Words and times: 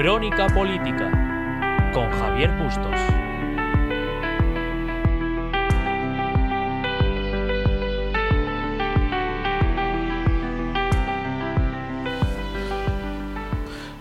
Crónica 0.00 0.46
Política 0.46 1.90
con 1.92 2.08
Javier 2.08 2.52
Bustos. 2.52 2.94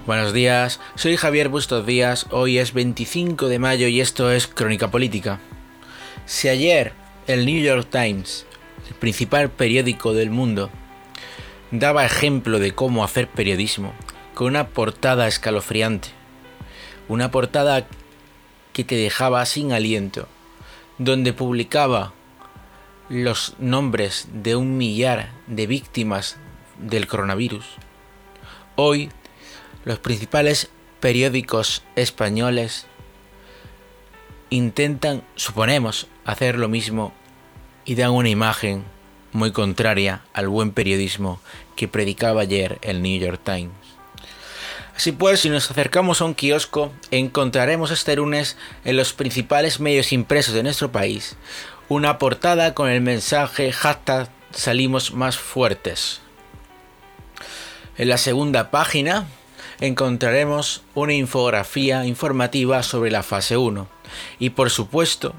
Buenos 0.06 0.34
días, 0.34 0.80
soy 0.94 1.18
Javier 1.18 1.50
Bustos 1.50 1.84
Díaz, 1.88 2.28
hoy 2.30 2.60
es 2.60 2.74
25 2.74 3.48
de 3.48 3.58
mayo 3.58 3.88
y 3.88 4.00
esto 4.00 4.32
es 4.32 4.46
Crónica 4.46 4.92
Política. 4.92 5.40
Si 6.28 6.48
ayer 6.48 6.94
el 7.26 7.48
New 7.48 7.60
York 7.60 7.88
Times, 7.90 8.46
el 8.88 8.94
principal 8.94 9.50
periódico 9.50 10.14
del 10.14 10.30
mundo, 10.30 10.70
daba 11.72 12.06
ejemplo 12.06 12.60
de 12.60 12.76
cómo 12.76 13.04
hacer 13.04 13.28
periodismo, 13.28 13.96
con 14.38 14.46
una 14.46 14.68
portada 14.68 15.28
escalofriante, 15.28 16.10
una 17.08 17.32
portada 17.32 17.88
que 18.72 18.84
te 18.84 18.94
dejaba 18.94 19.44
sin 19.48 19.74
aliento, 19.74 20.28
donde 21.00 21.34
publicaba 21.34 22.14
los 23.10 23.56
nombres 23.58 24.28
de 24.32 24.56
un 24.56 24.78
millar 24.78 25.32
de 25.48 25.66
víctimas 25.66 26.38
del 26.78 27.08
coronavirus. 27.08 27.66
Hoy 28.76 29.10
los 29.86 29.98
principales 29.98 30.70
periódicos 31.00 31.82
españoles 31.96 32.86
intentan, 34.52 35.24
suponemos, 35.34 36.06
hacer 36.26 36.60
lo 36.60 36.68
mismo 36.68 37.12
y 37.86 37.96
dan 37.96 38.12
una 38.12 38.30
imagen 38.30 38.84
muy 39.32 39.52
contraria 39.52 40.22
al 40.32 40.48
buen 40.48 40.74
periodismo 40.74 41.42
que 41.76 41.88
predicaba 41.88 42.42
ayer 42.42 42.78
el 42.84 43.02
New 43.02 43.20
York 43.20 43.42
Times. 43.44 43.97
Así 44.98 45.14
pues, 45.14 45.40
si 45.40 45.50
nos 45.50 45.72
acercamos 45.72 46.20
a 46.20 46.26
un 46.26 46.34
kiosco, 46.34 46.92
encontraremos 47.12 47.92
este 47.92 48.18
lunes 48.18 48.58
en 48.84 48.98
los 48.98 49.14
principales 49.14 49.80
medios 49.80 50.12
impresos 50.12 50.54
de 50.54 50.64
nuestro 50.64 50.92
país 50.92 51.38
una 51.90 52.18
portada 52.18 52.74
con 52.74 52.90
el 52.90 53.02
mensaje 53.02 53.72
hashtag 53.72 54.30
salimos 54.52 55.14
más 55.14 55.38
fuertes. 55.38 56.20
En 57.98 58.10
la 58.10 58.18
segunda 58.18 58.72
página 58.72 59.26
encontraremos 59.80 60.84
una 60.96 61.14
infografía 61.14 62.06
informativa 62.06 62.84
sobre 62.84 63.12
la 63.12 63.24
fase 63.24 63.56
1 63.56 63.88
y 64.40 64.50
por 64.50 64.70
supuesto 64.70 65.34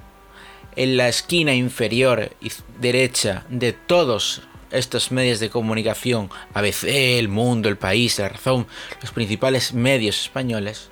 en 0.75 0.97
la 0.97 1.09
esquina 1.09 1.55
inferior 1.55 2.31
derecha 2.78 3.45
de 3.50 3.72
todos 3.72 4.43
estos 4.70 5.11
medios 5.12 5.41
de 5.41 5.50
comunicación, 5.50 6.30
ABC, 6.55 6.84
El 6.84 7.28
Mundo, 7.28 7.69
El 7.69 7.78
País, 7.78 8.19
La 8.19 8.28
Razón, 8.28 8.66
los 9.00 9.10
principales 9.10 9.72
medios 9.72 10.20
españoles, 10.22 10.91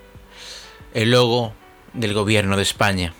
el 0.95 1.11
logo 1.11 1.53
del 1.93 2.15
gobierno 2.15 2.57
de 2.57 2.63
España. 2.63 3.15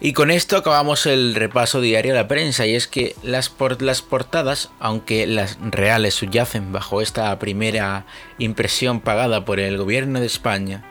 Y 0.00 0.12
con 0.12 0.30
esto 0.30 0.58
acabamos 0.58 1.06
el 1.06 1.34
repaso 1.34 1.80
diario 1.80 2.12
de 2.12 2.18
la 2.18 2.28
prensa 2.28 2.66
y 2.66 2.74
es 2.74 2.86
que 2.86 3.14
las, 3.22 3.48
portadas, 3.48 4.70
aunque 4.78 5.26
las 5.26 5.56
reales 5.62 6.12
subyacen 6.12 6.72
bajo 6.72 7.00
esta 7.00 7.38
primera 7.38 8.04
impresión 8.38 9.00
pagada 9.00 9.46
por 9.46 9.60
el 9.60 9.78
gobierno 9.78 10.20
de 10.20 10.26
España, 10.26 10.84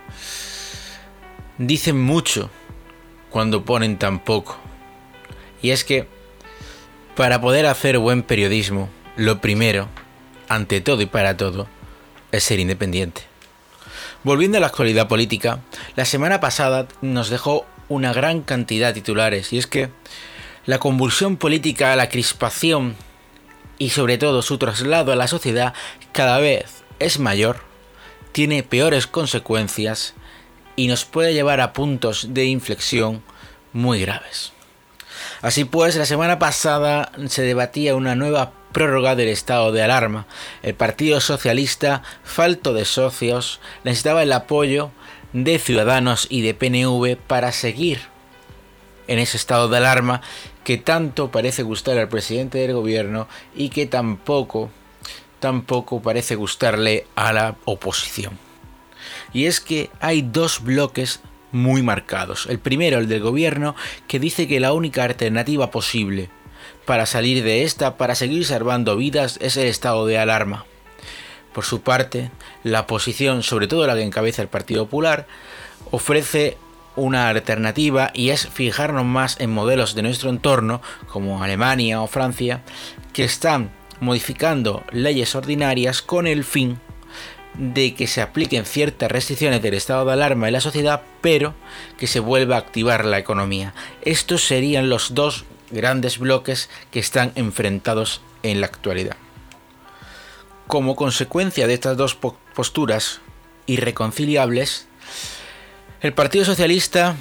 dicen 1.59 2.01
mucho 2.01 2.49
cuando 3.29 3.65
ponen 3.65 3.99
tan 3.99 4.23
poco. 4.23 4.57
Y 5.61 5.69
es 5.69 5.83
que 5.83 6.07
para 7.16 7.42
poder 7.42 7.66
hacer 7.66 7.97
buen 7.97 8.23
periodismo, 8.23 8.89
lo 9.16 9.39
primero, 9.39 9.88
ante 10.50 10.81
todo 10.81 11.02
y 11.02 11.06
para 11.06 11.38
todo, 11.38 11.67
es 12.31 12.44
ser 12.44 12.59
independiente. 12.59 13.22
Volviendo 14.24 14.57
a 14.57 14.62
la 14.62 14.68
actualidad 14.68 15.07
política, 15.07 15.59
la 15.96 16.06
semana 16.06 16.40
pasada 16.40 16.88
nos 17.02 17.29
dejó 17.29 17.66
una 17.90 18.13
gran 18.13 18.41
cantidad 18.41 18.88
de 18.88 18.94
titulares 18.94 19.53
y 19.53 19.57
es 19.57 19.68
que 19.68 19.90
la 20.66 20.79
convulsión 20.79 21.38
política, 21.38 21.96
la 21.96 22.09
crispación 22.09 22.96
y 23.78 23.90
sobre 23.90 24.18
todo 24.18 24.41
su 24.41 24.57
traslado 24.57 25.12
a 25.12 25.16
la 25.16 25.28
sociedad 25.28 25.73
cada 26.13 26.40
vez 26.40 26.84
es 27.00 27.19
mayor, 27.19 27.62
tiene 28.31 28.63
peores 28.63 29.07
consecuencias 29.07 30.13
y 30.75 30.88
nos 30.88 31.06
puede 31.06 31.34
llevar 31.34 31.59
a 31.59 31.73
puntos 31.73 32.34
de 32.34 32.46
inflexión 32.46 33.22
muy 33.73 34.02
graves. 34.02 34.53
Así 35.43 35.65
pues, 35.65 35.97
la 35.97 36.05
semana 36.05 36.39
pasada 36.39 37.11
se 37.27 37.41
debatía 37.41 37.95
una 37.95 38.15
nueva 38.15 38.53
prórroga 38.71 39.17
del 39.17 39.27
estado 39.27 39.73
de 39.73 39.83
alarma. 39.83 40.25
El 40.61 40.73
Partido 40.73 41.19
Socialista, 41.19 42.01
falto 42.23 42.73
de 42.73 42.85
socios, 42.85 43.59
necesitaba 43.83 44.23
el 44.23 44.31
apoyo 44.31 44.91
de 45.33 45.59
Ciudadanos 45.59 46.27
y 46.29 46.43
de 46.43 46.53
PNV 46.53 47.17
para 47.17 47.51
seguir 47.51 47.99
en 49.07 49.19
ese 49.19 49.35
estado 49.35 49.67
de 49.67 49.75
alarma 49.75 50.21
que 50.63 50.77
tanto 50.77 51.29
parece 51.29 51.61
gustar 51.63 51.97
al 51.97 52.07
presidente 52.07 52.59
del 52.59 52.71
gobierno 52.71 53.27
y 53.53 53.67
que 53.67 53.85
tampoco 53.85 54.71
tampoco 55.41 56.01
parece 56.01 56.35
gustarle 56.35 57.05
a 57.15 57.33
la 57.33 57.57
oposición. 57.65 58.39
Y 59.33 59.47
es 59.47 59.59
que 59.59 59.89
hay 59.99 60.21
dos 60.21 60.63
bloques 60.63 61.19
muy 61.53 61.81
marcados. 61.81 62.47
El 62.50 62.59
primero, 62.59 62.97
el 62.97 63.08
del 63.08 63.22
gobierno, 63.22 63.75
que 64.08 64.19
dice 64.19 64.47
que 64.47 64.59
la 64.59 64.74
única 64.74 65.06
alternativa 65.06 65.72
posible 65.72 66.30
para 66.86 67.06
salir 67.06 67.44
de 67.44 67.64
esta, 67.64 67.96
para 67.96 68.16
seguir 68.16 68.46
salvando 68.46 68.97
vidas, 68.97 69.40
es 69.41 69.56
el 69.56 69.68
estado 69.68 70.06
de 70.06 70.18
alarma. 70.18 70.66
Por 71.53 71.64
su 71.64 71.81
parte, 71.81 72.31
la 72.64 72.88
posición, 72.88 73.44
sobre 73.44 73.68
todo 73.68 73.88
la 73.88 73.96
que 73.96 74.02
encabeza 74.02 74.41
el 74.41 74.47
Partido 74.47 74.86
Popular, 74.86 75.28
ofrece 75.91 76.58
una 76.96 77.30
alternativa 77.30 78.12
y 78.14 78.30
es 78.30 78.47
fijarnos 78.47 79.06
más 79.06 79.40
en 79.40 79.52
modelos 79.52 79.96
de 79.96 80.02
nuestro 80.02 80.30
entorno, 80.30 80.81
como 81.08 81.44
Alemania 81.44 82.02
o 82.02 82.08
Francia, 82.08 82.64
que 83.14 83.24
están 83.24 83.72
modificando 84.00 84.84
leyes 84.91 85.35
ordinarias 85.35 86.02
con 86.02 86.28
el 86.28 86.44
fin 86.44 86.80
de 87.56 87.94
que 87.94 88.08
se 88.08 88.22
apliquen 88.22 88.66
ciertas 88.66 89.12
restricciones 89.12 89.62
del 89.62 89.75
estado 89.75 90.06
de 90.06 90.14
alarma 90.14 90.47
en 90.47 90.53
la 90.53 90.62
sociedad, 90.62 91.02
pero 91.22 91.53
que 91.97 92.08
se 92.08 92.19
vuelva 92.19 92.56
a 92.56 92.59
activar 92.59 93.06
la 93.06 93.19
economía. 93.19 93.74
Estos 94.02 94.44
serían 94.44 94.90
los 94.90 95.14
dos 95.14 95.46
grandes 95.72 96.18
bloques 96.19 96.69
que 96.91 97.00
están 97.00 97.31
enfrentados 97.36 98.22
en 98.44 98.62
la 98.62 98.68
actualidad. 98.68 99.18
Como 100.68 100.96
consecuencia 100.96 101.68
de 101.68 101.74
estas 101.74 101.97
dos 101.97 102.16
posturas 102.56 103.22
irreconciliables, 103.66 104.88
el 106.02 106.14
Partido 106.14 106.46
Socialista, 106.46 107.16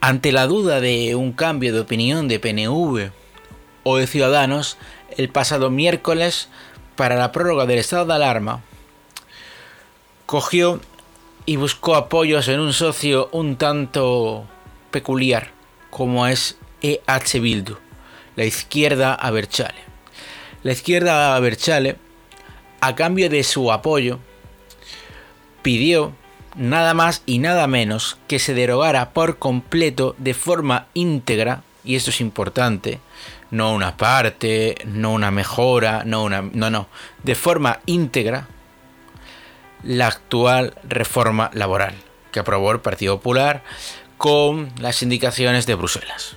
ante 0.00 0.32
la 0.32 0.46
duda 0.46 0.80
de 0.80 1.14
un 1.14 1.32
cambio 1.32 1.72
de 1.72 1.80
opinión 1.80 2.28
de 2.28 2.38
PNV 2.38 3.10
o 3.82 3.96
de 3.96 4.06
Ciudadanos, 4.06 4.78
el 5.16 5.28
pasado 5.28 5.70
miércoles, 5.70 6.48
para 6.96 7.16
la 7.16 7.32
prórroga 7.32 7.66
del 7.66 7.78
estado 7.78 8.06
de 8.06 8.14
alarma, 8.14 8.62
cogió 10.28 10.78
y 11.46 11.56
buscó 11.56 11.94
apoyos 11.94 12.48
en 12.48 12.60
un 12.60 12.74
socio 12.74 13.30
un 13.32 13.56
tanto 13.56 14.44
peculiar, 14.90 15.52
como 15.88 16.26
es 16.26 16.58
EH 16.82 17.40
Bildu, 17.40 17.78
la 18.36 18.44
izquierda 18.44 19.14
a 19.14 19.30
Berchale. 19.30 19.80
La 20.62 20.72
izquierda 20.72 21.34
a 21.34 21.40
Berchale 21.40 21.96
a 22.82 22.94
cambio 22.94 23.30
de 23.30 23.42
su 23.42 23.72
apoyo, 23.72 24.18
pidió 25.62 26.12
nada 26.56 26.92
más 26.92 27.22
y 27.24 27.38
nada 27.38 27.66
menos 27.66 28.18
que 28.28 28.38
se 28.38 28.52
derogara 28.52 29.14
por 29.14 29.38
completo 29.38 30.14
de 30.18 30.34
forma 30.34 30.88
íntegra, 30.92 31.62
y 31.84 31.96
esto 31.96 32.10
es 32.10 32.20
importante, 32.20 33.00
no 33.50 33.72
una 33.72 33.96
parte, 33.96 34.76
no 34.84 35.14
una 35.14 35.30
mejora, 35.30 36.02
no 36.04 36.22
una. 36.22 36.42
No, 36.42 36.68
no. 36.68 36.86
De 37.22 37.34
forma 37.34 37.80
íntegra, 37.86 38.46
la 39.82 40.06
actual 40.06 40.74
reforma 40.84 41.50
laboral 41.54 41.94
que 42.32 42.40
aprobó 42.40 42.72
el 42.72 42.80
Partido 42.80 43.16
Popular 43.16 43.62
con 44.16 44.70
las 44.80 45.02
indicaciones 45.02 45.66
de 45.66 45.74
Bruselas. 45.74 46.36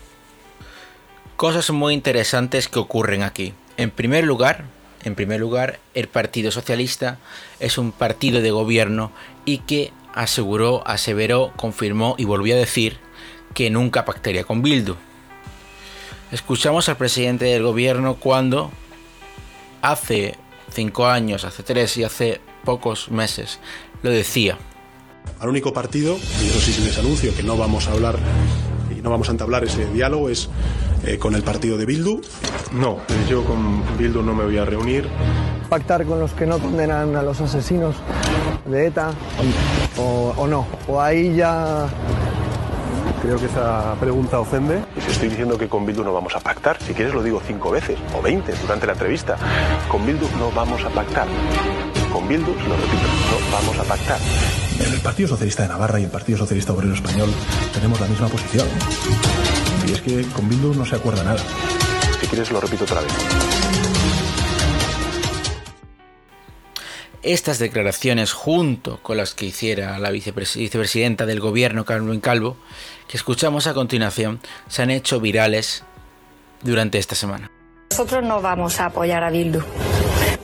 Cosas 1.36 1.72
muy 1.72 1.94
interesantes 1.94 2.68
que 2.68 2.80
ocurren 2.80 3.24
aquí. 3.24 3.54
En 3.78 3.90
primer 3.90 4.24
lugar, 4.24 4.66
en 5.04 5.16
primer 5.16 5.40
lugar, 5.40 5.80
el 5.96 6.08
Partido 6.08 6.52
Socialista 6.52 7.18
es 7.60 7.78
un 7.78 7.92
partido 7.92 8.42
de 8.42 8.52
gobierno 8.52 9.12
y 9.46 9.60
que 9.60 9.92
aseguró, 10.14 10.84
aseveró, 10.86 11.52
confirmó 11.56 12.16
y 12.18 12.26
volvió 12.26 12.56
a 12.56 12.60
decir 12.60 13.00
que 13.56 13.70
nunca 13.70 14.06
pactaría 14.06 14.44
con 14.44 14.62
Bildu. 14.62 14.96
Escuchamos 16.32 16.88
al 16.88 16.98
presidente 16.98 17.46
del 17.46 17.64
gobierno 17.64 18.16
cuando 18.16 18.72
hace 19.82 20.38
cinco 20.72 21.08
años, 21.08 21.44
hace 21.44 21.64
tres 21.64 21.98
y 21.98 22.04
hace 22.04 22.40
pocos 22.63 23.10
meses 23.12 23.60
lo 24.04 24.10
decía. 24.10 24.58
Al 25.40 25.50
único 25.50 25.74
partido, 25.74 26.18
y 26.42 26.48
eso 26.48 26.60
sí 26.60 26.81
les 26.84 26.98
anuncio 26.98 27.36
que 27.36 27.44
no 27.44 27.58
vamos 27.58 27.88
a 27.88 27.92
hablar 27.92 28.18
y 28.96 29.02
no 29.02 29.10
vamos 29.10 29.30
a 29.30 29.31
entablar 29.31 29.63
ese 29.63 29.86
diálogo, 29.92 30.30
es 30.30 30.50
eh, 31.06 31.18
con 31.18 31.36
el 31.36 31.44
partido 31.44 31.78
de 31.78 31.86
Bildu. 31.86 32.22
No, 32.74 32.98
yo 33.30 33.44
con 33.44 33.84
Bildu 33.98 34.22
no 34.22 34.34
me 34.34 34.44
voy 34.44 34.58
a 34.58 34.66
reunir. 34.66 35.08
pactar 35.69 36.06
con 36.06 36.19
los 36.19 36.31
que 36.34 36.46
no 36.46 36.60
condenan 36.60 37.16
a 37.16 37.22
los 37.22 37.40
asesinos 37.42 37.96
de 38.66 38.88
ETA 38.88 39.12
o, 39.98 40.34
o 40.38 40.48
no? 40.48 40.68
¿O 40.88 41.00
ahí 41.00 41.36
ya 41.36 41.88
Creo 43.22 43.38
que 43.38 43.46
esa 43.46 43.94
pregunta 44.00 44.40
ofende. 44.40 44.84
Y 44.98 45.02
si 45.02 45.12
estoy 45.12 45.30
diciendo 45.30 45.56
que 45.56 45.69
con 45.69 45.86
Bildu 45.86 46.04
no 46.04 46.12
vamos 46.12 46.36
a 46.36 46.40
pactar, 46.40 46.81
si 46.81 46.94
quieres 46.94 47.13
lo 47.13 47.22
digo 47.22 47.40
cinco 47.46 47.69
veces 47.69 47.96
o 48.18 48.22
veinte 48.22 48.52
durante 48.63 48.88
la 48.88 48.94
entrevista. 48.94 49.38
Con 49.88 50.04
Bildu 50.08 50.28
no 50.40 50.52
vamos 50.52 50.84
a 50.84 50.90
pactar. 50.90 51.28
Con 52.12 52.28
Bildu, 52.28 52.54
lo 52.54 52.75
repito, 52.75 53.08
no 53.30 53.52
vamos 53.52 53.80
a 53.80 53.84
pactar. 53.84 54.19
En 54.80 54.94
el 54.94 55.00
Partido 55.00 55.30
Socialista 55.30 55.63
de 55.63 55.69
Navarra 55.69 56.00
y 56.00 56.04
el 56.04 56.12
Partido 56.12 56.38
Socialista 56.38 56.74
Obrero 56.74 56.94
Español 56.94 57.30
tenemos 57.74 58.00
la 58.02 58.08
misma 58.08 58.28
posición. 58.28 58.68
Y 59.88 59.92
es 59.94 60.02
que 60.02 60.24
con 60.34 60.50
Bildu 60.50 60.74
no 60.74 60.86
se 60.86 60.96
acuerda 60.96 61.24
nada. 61.24 61.40
Si 62.19 62.28
quieres 62.28 62.52
lo 62.52 62.60
repito 62.60 62.84
otra 62.84 63.02
vez. 63.02 63.12
Estas 67.24 67.60
declaraciones, 67.60 68.34
junto 68.34 68.98
con 69.04 69.16
las 69.16 69.36
que 69.36 69.46
hiciera 69.46 70.00
la 70.00 70.10
vicepresidenta 70.10 71.25
del 71.25 71.40
gobierno, 71.40 71.86
Carmen 71.86 72.19
Calvo, 72.19 72.58
que 73.08 73.16
escuchamos 73.16 73.68
a 73.68 73.74
continuación, 73.74 74.42
se 74.68 74.81
han 74.81 74.90
hecho 74.90 75.19
virales 75.19 75.84
durante 76.63 76.98
esta 76.98 77.16
semana. 77.16 77.52
Nosotros 77.92 78.24
no 78.24 78.42
vamos 78.42 78.80
a 78.80 78.88
apoyar 78.88 79.24
a 79.24 79.30
Bildu. 79.30 79.62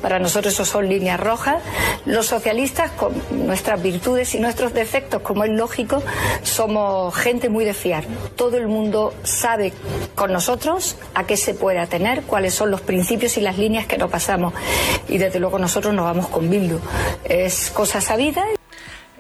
Para 0.02 0.20
nosotros 0.20 0.54
eso 0.54 0.66
son 0.66 0.90
líneas 0.90 1.20
rojas. 1.20 1.62
Los 2.06 2.28
socialistas, 2.28 2.92
con 2.92 3.14
nuestras 3.32 3.82
virtudes 3.82 4.36
y 4.36 4.40
nuestros 4.40 4.74
defectos, 4.74 5.22
como 5.22 5.44
es 5.44 5.52
lógico, 5.52 6.04
somos 6.44 7.16
gente 7.16 7.50
muy 7.50 7.66
de 7.66 7.74
fiar. 7.74 8.06
Todo 8.36 8.58
el 8.58 8.68
mundo 8.68 9.14
sabe 9.24 9.74
con 10.16 10.32
nosotros 10.32 10.98
a 11.14 11.26
qué 11.26 11.38
se 11.38 11.54
puede 11.54 11.80
atener, 11.80 12.24
cuáles 12.24 12.54
son 12.54 12.72
los 12.72 12.82
principios 12.82 13.38
y 13.38 13.42
las 13.42 13.58
líneas 13.58 13.88
que 13.88 13.98
no 13.98 14.10
pasamos. 14.10 14.54
Y 15.08 15.18
desde 15.18 15.40
luego 15.40 15.60
nosotros 15.60 15.94
no 15.94 16.04
vamos 16.04 16.28
con 16.28 16.50
Bildu. 16.50 16.80
Es 17.24 17.72
cosa 17.72 18.02
sabida. 18.02 18.46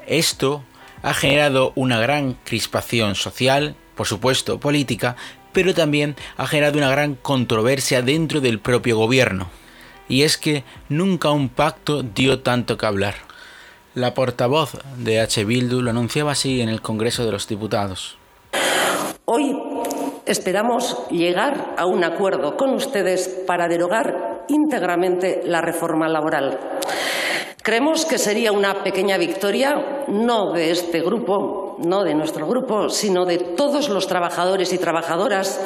Esto 0.06 0.64
ha 1.02 1.14
generado 1.14 1.74
una 1.76 2.00
gran 2.00 2.34
crispación 2.44 3.16
social, 3.16 3.76
por 3.96 4.08
supuesto 4.08 4.60
política, 4.60 5.16
pero 5.54 5.74
también 5.74 6.16
ha 6.38 6.48
generado 6.48 6.78
una 6.78 6.90
gran 6.90 7.16
controversia 7.16 8.02
dentro 8.02 8.42
del 8.42 8.60
propio 8.60 8.98
gobierno 8.98 9.50
y 10.08 10.24
es 10.24 10.38
que 10.38 10.64
nunca 10.90 11.32
un 11.32 11.50
pacto 11.50 12.04
dio 12.04 12.42
tanto 12.42 12.78
que 12.78 12.86
hablar. 12.86 13.16
La 13.94 14.14
portavoz 14.14 14.78
de 14.98 15.20
H. 15.20 15.44
Bildu 15.46 15.82
lo 15.82 15.90
anunciaba 15.90 16.32
así 16.32 16.62
en 16.62 16.70
el 16.70 16.82
Congreso 16.82 17.26
de 17.26 17.32
los 17.32 17.48
Diputados. 17.48 18.18
Hoy 19.26 19.58
esperamos 20.26 21.08
llegar 21.10 21.74
a 21.78 21.86
un 21.86 22.04
acuerdo 22.04 22.56
con 22.56 22.74
ustedes 22.74 23.28
para 23.46 23.68
derogar 23.68 24.46
íntegramente 24.48 25.42
la 25.46 25.62
reforma 25.62 26.08
laboral. 26.08 26.60
Creemos 27.64 28.06
que 28.06 28.18
sería 28.18 28.52
una 28.54 28.84
pequeña 28.84 29.18
victoria, 29.18 30.06
no 30.08 30.54
de 30.54 30.72
este 30.72 31.02
grupo, 31.02 31.67
no 31.80 32.04
de 32.04 32.14
nuestro 32.14 32.48
grupo, 32.48 32.90
sino 32.90 33.26
de 33.26 33.38
todos 33.38 33.90
los 33.90 34.08
trabajadores 34.08 34.74
y 34.74 34.78
trabajadoras, 34.78 35.60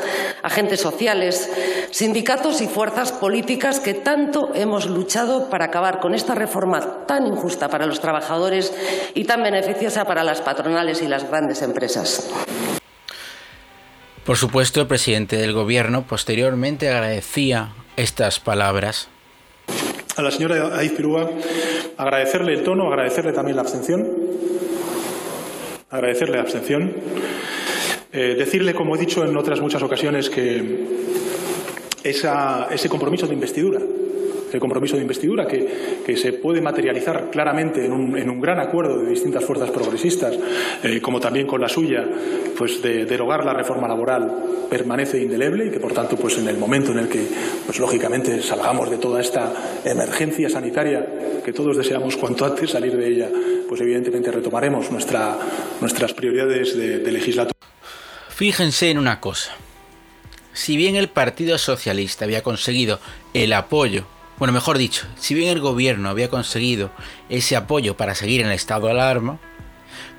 agentes 0.43 0.81
sociales, 0.81 1.49
sindicatos 1.91 2.61
y 2.61 2.67
fuerzas 2.67 3.11
políticas 3.11 3.79
que 3.79 3.93
tanto 3.93 4.51
hemos 4.53 4.87
luchado 4.87 5.49
para 5.49 5.65
acabar 5.65 5.99
con 5.99 6.13
esta 6.13 6.35
reforma 6.35 7.05
tan 7.05 7.27
injusta 7.27 7.69
para 7.69 7.85
los 7.85 7.99
trabajadores 7.99 8.73
y 9.13 9.25
tan 9.25 9.43
beneficiosa 9.43 10.05
para 10.05 10.23
las 10.23 10.41
patronales 10.41 11.01
y 11.01 11.07
las 11.07 11.29
grandes 11.29 11.61
empresas. 11.61 12.29
Por 14.25 14.37
supuesto, 14.37 14.81
el 14.81 14.87
presidente 14.87 15.37
del 15.37 15.53
Gobierno 15.53 16.03
posteriormente 16.03 16.89
agradecía 16.89 17.73
estas 17.95 18.39
palabras 18.39 19.09
a 20.17 20.21
la 20.21 20.31
señora 20.31 20.77
Aiz 20.77 20.91
Pirúa 20.91 21.29
agradecerle 21.97 22.53
el 22.53 22.63
tono, 22.63 22.87
agradecerle 22.87 23.33
también 23.33 23.55
la 23.55 23.61
abstención, 23.61 24.07
agradecerle 25.91 26.37
la 26.37 26.41
abstención, 26.41 26.93
eh, 28.13 28.35
decirle, 28.37 28.73
como 28.73 28.95
he 28.95 28.99
dicho 28.99 29.23
en 29.23 29.35
otras 29.37 29.61
muchas 29.61 29.83
ocasiones, 29.83 30.29
que 30.29 30.87
ese 32.03 32.89
compromiso 32.89 33.27
de 33.27 33.33
investidura 33.33 33.79
el 34.53 34.59
compromiso 34.59 34.95
de 34.95 35.01
investidura 35.01 35.47
que, 35.47 35.91
se 36.11 36.33
puede 36.33 36.59
materializar 36.61 37.29
claramente 37.31 37.85
en 37.85 37.93
un, 37.93 38.41
gran 38.41 38.59
acuerdo 38.59 38.99
de 38.99 39.09
distintas 39.09 39.45
fuerzas 39.45 39.71
progresistas, 39.71 40.37
eh, 40.83 40.99
como 40.99 41.21
también 41.21 41.47
con 41.47 41.61
la 41.61 41.69
suya, 41.69 42.05
pues 42.57 42.81
de 42.81 43.05
derogar 43.05 43.45
la 43.45 43.53
reforma 43.53 43.87
laboral 43.87 44.29
permanece 44.69 45.21
indeleble 45.21 45.67
y 45.67 45.71
que 45.71 45.79
por 45.79 45.93
tanto 45.93 46.17
pues 46.17 46.37
en 46.37 46.49
el 46.49 46.57
momento 46.57 46.91
en 46.91 46.99
el 46.99 47.07
que 47.07 47.25
pues 47.65 47.79
lógicamente 47.79 48.41
salgamos 48.41 48.89
de 48.89 48.97
toda 48.97 49.21
esta 49.21 49.53
emergencia 49.85 50.49
sanitaria 50.49 51.05
que 51.45 51.53
todos 51.53 51.77
deseamos 51.77 52.17
cuanto 52.17 52.45
antes 52.45 52.71
salir 52.71 52.95
de 52.95 53.07
ella, 53.07 53.29
pues 53.71 53.79
evidentemente 53.79 54.29
retomaremos 54.33 54.91
nuestra, 54.91 55.37
nuestras 55.79 56.11
prioridades 56.11 56.75
de, 56.75 56.99
de 56.99 57.09
legislatura. 57.13 57.55
Fíjense 58.27 58.91
en 58.91 58.97
una 58.97 59.21
cosa. 59.21 59.53
Si 60.51 60.75
bien 60.75 60.97
el 60.97 61.07
Partido 61.07 61.57
Socialista 61.57 62.25
había 62.25 62.43
conseguido 62.43 62.99
el 63.33 63.53
apoyo 63.53 64.03
bueno, 64.37 64.51
mejor 64.51 64.77
dicho, 64.77 65.07
si 65.15 65.35
bien 65.35 65.47
el 65.47 65.61
gobierno 65.61 66.09
había 66.09 66.29
conseguido 66.29 66.91
ese 67.29 67.55
apoyo 67.55 67.95
para 67.95 68.13
seguir 68.13 68.41
en 68.41 68.47
el 68.47 68.53
estado 68.53 68.87
de 68.87 68.91
alarma, 68.91 69.39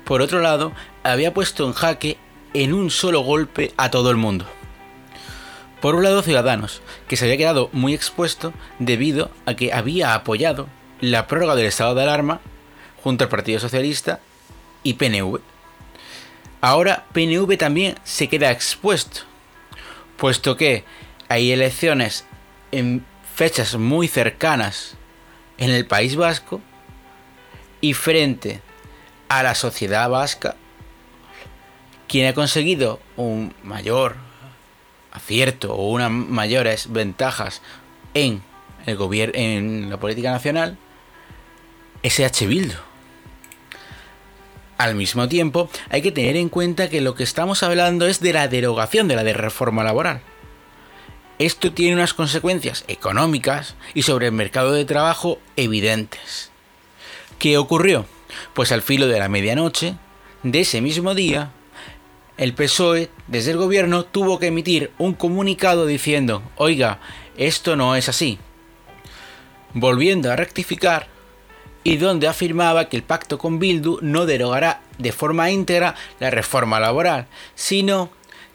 por 0.03 0.23
otro 0.23 0.39
lado, 0.39 0.71
había 1.03 1.31
puesto 1.31 1.67
en 1.67 1.73
jaque 1.73 2.17
en 2.55 2.73
un 2.73 2.89
solo 2.89 3.19
golpe 3.19 3.71
a 3.77 3.91
todo 3.91 4.09
el 4.09 4.17
mundo. 4.17 4.47
Por 5.79 5.93
un 5.93 6.03
lado, 6.03 6.23
Ciudadanos, 6.23 6.81
que 7.07 7.17
se 7.17 7.25
había 7.25 7.37
quedado 7.37 7.69
muy 7.71 7.93
expuesto 7.93 8.51
debido 8.79 9.29
a 9.45 9.53
que 9.53 9.73
había 9.73 10.15
apoyado 10.15 10.69
la 11.01 11.27
prórroga 11.27 11.55
del 11.55 11.67
estado 11.67 11.93
de 11.93 12.01
alarma 12.01 12.41
junto 13.03 13.25
al 13.25 13.29
Partido 13.29 13.59
Socialista 13.59 14.19
y 14.81 14.93
PNV. 14.93 15.39
Ahora 16.61 17.05
PNV 17.11 17.57
también 17.57 17.95
se 18.03 18.29
queda 18.29 18.51
expuesto, 18.51 19.21
puesto 20.17 20.55
que 20.55 20.85
hay 21.27 21.51
elecciones 21.51 22.25
en 22.71 23.05
fechas 23.35 23.75
muy 23.75 24.07
cercanas 24.07 24.95
en 25.57 25.69
el 25.69 25.85
País 25.85 26.15
Vasco 26.15 26.61
y 27.81 27.93
frente 27.93 28.61
a 29.27 29.43
la 29.43 29.55
sociedad 29.55 30.09
vasca, 30.09 30.55
quien 32.07 32.27
ha 32.27 32.33
conseguido 32.33 33.01
un 33.17 33.53
mayor 33.63 34.15
acierto 35.11 35.73
o 35.73 35.89
unas 35.89 36.11
mayores 36.11 36.91
ventajas 36.91 37.61
en 38.13 38.41
el 38.85 38.95
gobierno 38.95 39.33
en 39.35 39.89
la 39.89 39.99
política 39.99 40.31
nacional 40.31 40.77
es 42.03 42.19
H. 42.19 42.45
Bildu. 42.47 42.92
Al 44.83 44.95
mismo 44.95 45.29
tiempo, 45.29 45.69
hay 45.89 46.01
que 46.01 46.11
tener 46.11 46.35
en 46.35 46.49
cuenta 46.49 46.89
que 46.89 46.99
lo 46.99 47.15
que 47.15 47.23
estamos 47.23 47.63
hablando 47.63 48.05
es 48.05 48.19
de 48.19 48.33
la 48.33 48.49
derogación 48.49 49.07
de 49.07 49.15
la 49.15 49.23
de 49.23 49.31
reforma 49.31 49.81
laboral. 49.81 50.19
Esto 51.39 51.71
tiene 51.71 51.95
unas 51.95 52.13
consecuencias 52.13 52.83
económicas 52.89 53.75
y 53.93 54.01
sobre 54.01 54.25
el 54.25 54.33
mercado 54.33 54.73
de 54.73 54.83
trabajo 54.83 55.39
evidentes. 55.55 56.51
¿Qué 57.39 57.57
ocurrió? 57.57 58.05
Pues 58.53 58.73
al 58.73 58.81
filo 58.81 59.07
de 59.07 59.19
la 59.19 59.29
medianoche 59.29 59.95
de 60.43 60.59
ese 60.59 60.81
mismo 60.81 61.15
día, 61.15 61.53
el 62.35 62.53
PSOE, 62.53 63.09
desde 63.27 63.51
el 63.51 63.57
gobierno, 63.57 64.03
tuvo 64.03 64.37
que 64.37 64.47
emitir 64.47 64.91
un 64.97 65.13
comunicado 65.13 65.85
diciendo, 65.85 66.43
oiga, 66.57 66.99
esto 67.37 67.77
no 67.77 67.95
es 67.95 68.09
así. 68.09 68.37
Volviendo 69.73 70.29
a 70.29 70.35
rectificar, 70.35 71.07
y 71.83 71.97
donde 71.97 72.27
afirmaba 72.27 72.89
que 72.89 72.97
el 72.97 73.03
pacto 73.03 73.37
con 73.37 73.59
Bildu 73.59 73.99
no 74.01 74.25
derogará 74.25 74.81
de 74.97 75.11
forma 75.11 75.51
íntegra 75.51 75.95
la 76.19 76.29
reforma 76.29 76.79
laboral, 76.79 77.27
sino 77.55 78.09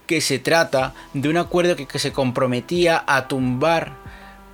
que 0.07 0.21
se 0.21 0.39
trata 0.39 0.95
de 1.13 1.29
un 1.29 1.37
acuerdo 1.37 1.77
que, 1.77 1.99
se 1.99 2.13
comprometía 2.13 3.05
a 3.07 3.29
tumbar 3.29 3.93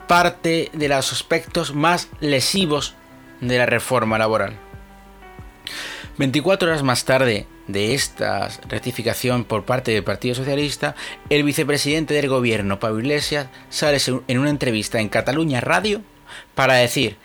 parte 0.08 0.70
de 0.72 0.88
los 0.88 1.12
aspectos 1.12 1.74
más 1.74 2.08
lesivos 2.20 2.94
de 3.40 3.58
la 3.58 3.66
reforma 3.66 4.18
laboral. 4.18 4.58
24 6.18 6.68
horas 6.68 6.82
más 6.82 7.04
tarde 7.04 7.46
de 7.66 7.94
esta 7.94 8.48
rectificación 8.68 9.44
por 9.44 9.64
parte 9.64 9.92
del 9.92 10.04
Partido 10.04 10.34
Socialista, 10.34 10.94
el 11.30 11.44
vicepresidente 11.44 12.14
del 12.14 12.28
gobierno, 12.28 12.78
Pablo 12.78 13.00
Iglesias, 13.00 13.48
sale 13.68 13.98
en 14.28 14.38
una 14.38 14.50
entrevista 14.50 15.00
en 15.00 15.08
Cataluña 15.08 15.60
Radio 15.60 16.02
para 16.54 16.74
decir 16.74 17.16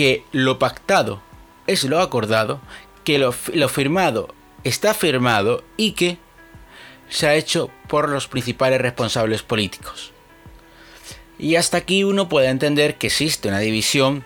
que 0.00 0.24
lo 0.32 0.58
pactado 0.58 1.20
es 1.66 1.84
lo 1.84 2.00
acordado, 2.00 2.62
que 3.04 3.18
lo 3.18 3.68
firmado 3.68 4.34
está 4.64 4.94
firmado 4.94 5.62
y 5.76 5.92
que 5.92 6.16
se 7.10 7.28
ha 7.28 7.34
hecho 7.34 7.70
por 7.86 8.08
los 8.08 8.26
principales 8.26 8.80
responsables 8.80 9.42
políticos. 9.42 10.12
Y 11.38 11.56
hasta 11.56 11.76
aquí 11.76 12.02
uno 12.02 12.30
puede 12.30 12.48
entender 12.48 12.96
que 12.96 13.08
existe 13.08 13.48
una 13.48 13.58
división 13.58 14.24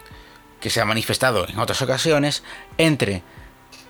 que 0.61 0.71
se 0.71 0.81
ha 0.81 0.85
manifestado 0.85 1.45
en 1.49 1.59
otras 1.59 1.83
ocasiones 1.83 2.45
entre 2.79 3.25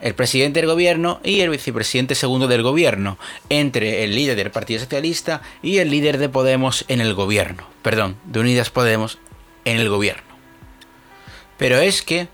el 0.00 0.14
presidente 0.14 0.60
del 0.60 0.70
gobierno 0.70 1.20
y 1.22 1.42
el 1.42 1.50
vicepresidente 1.50 2.14
segundo 2.14 2.48
del 2.48 2.62
gobierno, 2.62 3.18
entre 3.50 4.04
el 4.04 4.14
líder 4.14 4.36
del 4.36 4.50
Partido 4.50 4.80
Socialista 4.80 5.42
y 5.60 5.76
el 5.80 5.90
líder 5.90 6.16
de 6.16 6.30
Podemos 6.30 6.86
en 6.88 7.02
el 7.02 7.12
gobierno, 7.12 7.68
perdón, 7.82 8.16
de 8.24 8.40
Unidas 8.40 8.70
Podemos 8.70 9.18
en 9.66 9.80
el 9.80 9.90
gobierno. 9.90 10.33
Pero 11.56 11.78
es 11.78 12.02
que 12.02 12.28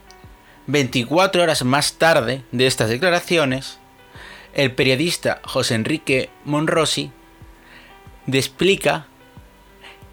24 0.67 1.43
horas 1.43 1.65
más 1.65 1.95
tarde 1.95 2.43
de 2.53 2.67
estas 2.67 2.89
declaraciones, 2.89 3.79
el 4.55 4.73
periodista 4.73 5.41
José 5.45 5.75
Enrique 5.75 6.31
Monrosi 6.45 7.13
explica 8.39 9.07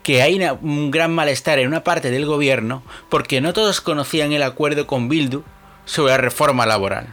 que 0.04 0.22
hay 0.22 0.42
un 0.62 0.90
gran 0.90 1.14
malestar 1.14 1.60
en 1.60 1.68
una 1.68 1.84
parte 1.84 2.12
del 2.12 2.26
gobierno 2.26 2.84
porque 3.10 3.42
no 3.42 3.54
todos 3.54 3.82
conocían 3.82 4.32
el 4.32 4.44
acuerdo 4.44 4.88
con 4.88 5.10
Bildu 5.10 5.44
sobre 5.86 6.14
la 6.14 6.18
reforma 6.18 6.66
laboral. 6.66 7.08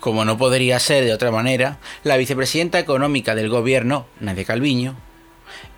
Como 0.00 0.24
no 0.24 0.38
podría 0.38 0.78
ser 0.78 1.04
de 1.04 1.12
otra 1.12 1.30
manera, 1.30 1.78
la 2.04 2.16
vicepresidenta 2.16 2.78
económica 2.78 3.34
del 3.34 3.48
gobierno, 3.48 4.06
Nadia 4.20 4.44
Calviño, 4.44 4.96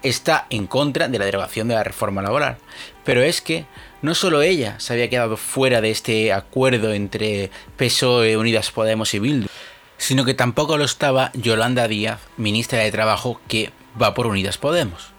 está 0.03 0.47
en 0.51 0.67
contra 0.67 1.09
de 1.09 1.19
la 1.19 1.25
derogación 1.25 1.69
de 1.69 1.75
la 1.75 1.85
reforma 1.85 2.23
laboral. 2.23 2.59
Pero 3.05 3.23
es 3.23 3.41
que 3.41 3.67
no 4.03 4.15
solo 4.15 4.43
ella 4.43 4.79
se 4.79 4.93
había 4.93 5.11
quedado 5.11 5.37
fuera 5.37 5.81
de 5.81 5.91
este 5.91 6.33
acuerdo 6.33 6.93
entre 6.93 7.51
PSOE, 7.77 8.37
Unidas 8.37 8.71
Podemos 8.71 9.13
y 9.15 9.19
Bildu, 9.19 9.49
sino 9.97 10.25
que 10.25 10.35
tampoco 10.35 10.77
lo 10.77 10.85
estaba 10.85 11.33
Yolanda 11.35 11.89
Díaz, 11.89 12.21
ministra 12.37 12.81
de 12.81 12.93
Trabajo, 12.93 13.41
que 13.49 13.73
va 14.01 14.15
por 14.15 14.27
Unidas 14.27 14.59
Podemos. 14.59 15.11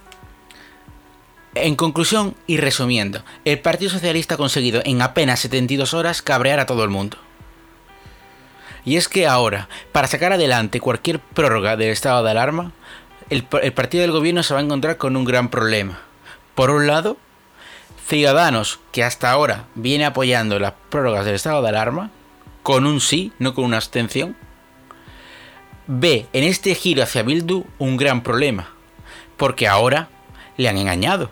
En 1.55 1.75
conclusión 1.75 2.36
y 2.48 2.57
resumiendo, 2.57 3.24
el 3.43 3.59
Partido 3.59 3.91
Socialista 3.91 4.36
ha 4.36 4.38
conseguido 4.38 4.81
en 4.86 5.01
apenas 5.01 5.39
72 5.41 5.93
horas 5.93 6.21
cabrear 6.21 6.59
a 6.59 6.65
todo 6.65 6.83
el 6.83 6.89
mundo. 6.89 7.17
Y 8.86 8.95
es 8.98 9.09
que 9.09 9.27
ahora, 9.27 9.67
para 9.91 10.07
sacar 10.07 10.31
adelante 10.31 10.79
cualquier 10.79 11.19
prórroga 11.19 11.75
del 11.75 11.89
estado 11.89 12.24
de 12.24 12.31
alarma, 12.31 12.71
el, 13.29 13.43
partido 13.43 14.01
del 14.01 14.12
gobierno 14.12 14.43
se 14.43 14.53
va 14.53 14.59
a 14.59 14.63
encontrar 14.63 14.98
con 14.98 15.15
un 15.15 15.25
gran 15.25 15.50
problema. 15.50 16.00
Por 16.55 16.71
un 16.71 16.88
lado, 16.88 17.17
Ciudadanos, 18.07 18.79
que 18.91 19.03
hasta 19.03 19.29
ahora 19.31 19.65
viene 19.75 20.05
apoyando 20.05 20.59
las 20.59 20.74
prórrogas 20.89 21.25
del 21.25 21.36
estado 21.36 21.62
de 21.62 21.69
alarma, 21.69 22.12
con 22.63 22.86
un 22.86 23.01
sí, 23.01 23.31
no 23.39 23.53
con 23.53 23.65
una 23.65 23.77
abstención, 23.77 24.36
ve 25.88 26.27
en 26.33 26.43
este 26.43 26.74
giro 26.75 27.03
hacia 27.03 27.24
Bildu 27.24 27.65
un 27.77 27.98
gran 27.98 28.24
problema, 28.24 28.71
porque 29.38 29.67
ahora 29.67 30.09
le 30.57 30.67
han 30.69 30.77
engañado. 30.77 31.31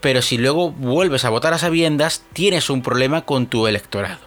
Pero 0.00 0.22
si 0.22 0.38
luego 0.38 0.70
vuelves 0.70 1.24
a 1.24 1.30
votar 1.30 1.52
a 1.52 1.58
sabiendas, 1.58 2.24
tienes 2.32 2.70
un 2.70 2.82
problema 2.82 3.22
con 3.22 3.46
tu 3.46 3.66
electorado. 3.66 4.20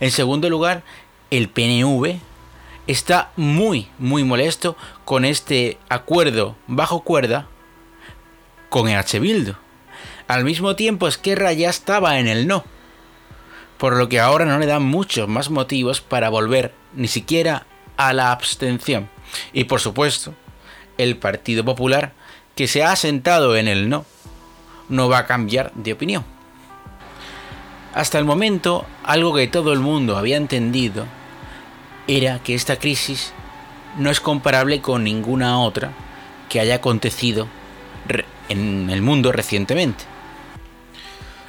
En 0.00 0.10
segundo 0.10 0.50
lugar, 0.50 0.82
el 1.30 1.48
PNV 1.48 2.18
está 2.88 3.30
muy, 3.36 3.88
muy 3.98 4.24
molesto 4.24 4.76
con 5.08 5.24
este 5.24 5.78
acuerdo 5.88 6.54
bajo 6.66 7.00
cuerda 7.00 7.48
con 8.68 8.90
EH 8.90 9.18
Bildu. 9.18 9.54
Al 10.26 10.44
mismo 10.44 10.76
tiempo, 10.76 11.08
Esquerra 11.08 11.54
ya 11.54 11.70
estaba 11.70 12.18
en 12.18 12.28
el 12.28 12.46
no. 12.46 12.62
Por 13.78 13.96
lo 13.96 14.10
que 14.10 14.20
ahora 14.20 14.44
no 14.44 14.58
le 14.58 14.66
dan 14.66 14.82
muchos 14.82 15.26
más 15.26 15.48
motivos 15.48 16.02
para 16.02 16.28
volver 16.28 16.74
ni 16.92 17.08
siquiera 17.08 17.64
a 17.96 18.12
la 18.12 18.32
abstención. 18.32 19.08
Y 19.54 19.64
por 19.64 19.80
supuesto, 19.80 20.34
el 20.98 21.16
Partido 21.16 21.64
Popular, 21.64 22.12
que 22.54 22.68
se 22.68 22.84
ha 22.84 22.94
sentado 22.94 23.56
en 23.56 23.66
el 23.66 23.88
no, 23.88 24.04
no 24.90 25.08
va 25.08 25.20
a 25.20 25.26
cambiar 25.26 25.72
de 25.72 25.94
opinión. 25.94 26.22
Hasta 27.94 28.18
el 28.18 28.26
momento, 28.26 28.84
algo 29.04 29.34
que 29.34 29.48
todo 29.48 29.72
el 29.72 29.80
mundo 29.80 30.18
había 30.18 30.36
entendido 30.36 31.06
era 32.06 32.42
que 32.42 32.54
esta 32.54 32.76
crisis 32.76 33.32
no 33.98 34.10
es 34.10 34.20
comparable 34.20 34.80
con 34.80 35.04
ninguna 35.04 35.60
otra 35.60 35.92
que 36.48 36.60
haya 36.60 36.76
acontecido 36.76 37.48
en 38.48 38.88
el 38.90 39.02
mundo 39.02 39.32
recientemente. 39.32 40.04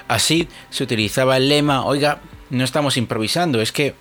Así 0.08 0.50
se 0.70 0.84
utilizaba 0.84 1.38
el 1.38 1.48
lema, 1.48 1.86
oiga, 1.86 2.20
no 2.50 2.64
estamos 2.64 2.98
improvisando, 2.98 3.62
es 3.62 3.72
que 3.72 3.96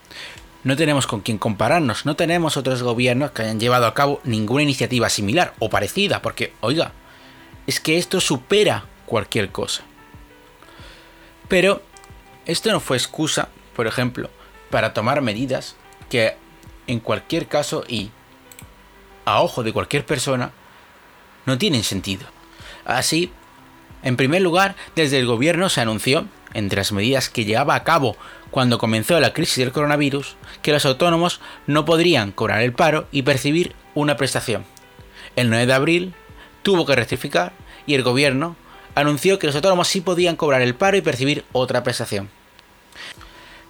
no 0.64 0.76
tenemos 0.76 1.07
con 1.07 1.21
quién 1.21 1.38
compararnos, 1.38 2.07
no 2.07 2.17
tenemos 2.17 2.57
otros 2.57 2.83
gobiernos 2.83 3.31
que 3.31 3.43
hayan 3.43 3.61
llevado 3.61 3.87
a 3.87 3.95
cabo 3.95 4.21
ninguna 4.25 4.62
iniciativa 4.62 5.09
similar 5.09 5.55
o 5.59 5.71
parecida, 5.71 6.23
porque, 6.23 6.52
oiga, 6.61 6.93
es 7.67 7.78
que 7.78 7.99
esto 7.99 8.21
supera 8.21 8.87
cualquier 9.07 9.50
cosa. 9.50 9.83
Pero 11.49 11.83
esto 12.47 12.73
no 12.73 12.81
fue 12.81 12.97
excusa, 12.97 13.50
por 13.76 13.87
ejemplo, 13.87 14.31
para 14.71 14.95
tomar 14.95 15.21
medidas 15.21 15.76
que 16.09 16.37
en 16.87 17.00
cualquier 17.00 17.47
caso 17.47 17.85
y 17.87 18.11
a 19.28 19.42
ojo 19.42 19.62
de 19.62 19.73
cualquier 19.73 20.04
persona 20.04 20.52
no 21.47 21.58
tienen 21.58 21.85
sentido. 21.85 22.26
Así, 22.85 23.30
en 24.02 24.16
primer 24.16 24.42
lugar, 24.42 24.76
desde 24.97 25.18
el 25.18 25.26
gobierno 25.26 25.68
se 25.68 25.80
anunció, 25.80 26.26
entre 26.54 26.78
las 26.78 26.92
medidas 26.92 27.28
que 27.28 27.44
llevaba 27.44 27.75
a 27.75 27.85
cabo 27.85 28.16
cuando 28.50 28.78
comenzó 28.78 29.20
la 29.20 29.35
crisis 29.35 29.58
del 29.58 29.73
coronavirus, 29.73 30.37
que 30.62 30.73
los 30.73 30.87
autónomos 30.87 31.40
no 31.66 31.85
podrían 31.85 32.32
cobrar 32.32 32.62
el 32.62 32.73
paro 32.73 33.06
y 33.12 33.23
percibir 33.23 33.75
una 33.94 34.16
prestación. 34.16 34.64
El 35.37 35.50
9 35.50 35.66
de 35.66 35.73
abril 35.75 36.14
tuvo 36.62 36.87
que 36.87 36.97
rectificar 36.97 37.52
y 37.87 37.94
el 37.94 38.02
gobierno 38.02 38.56
anunció 38.94 39.38
que 39.38 39.47
los 39.47 39.56
autónomos 39.56 39.88
sí 39.88 40.00
podían 40.00 40.37
cobrar 40.37 40.62
el 40.62 40.75
paro 40.75 40.97
y 40.97 41.02
percibir 41.02 41.44
otra 41.52 41.82
prestación. 41.82 42.30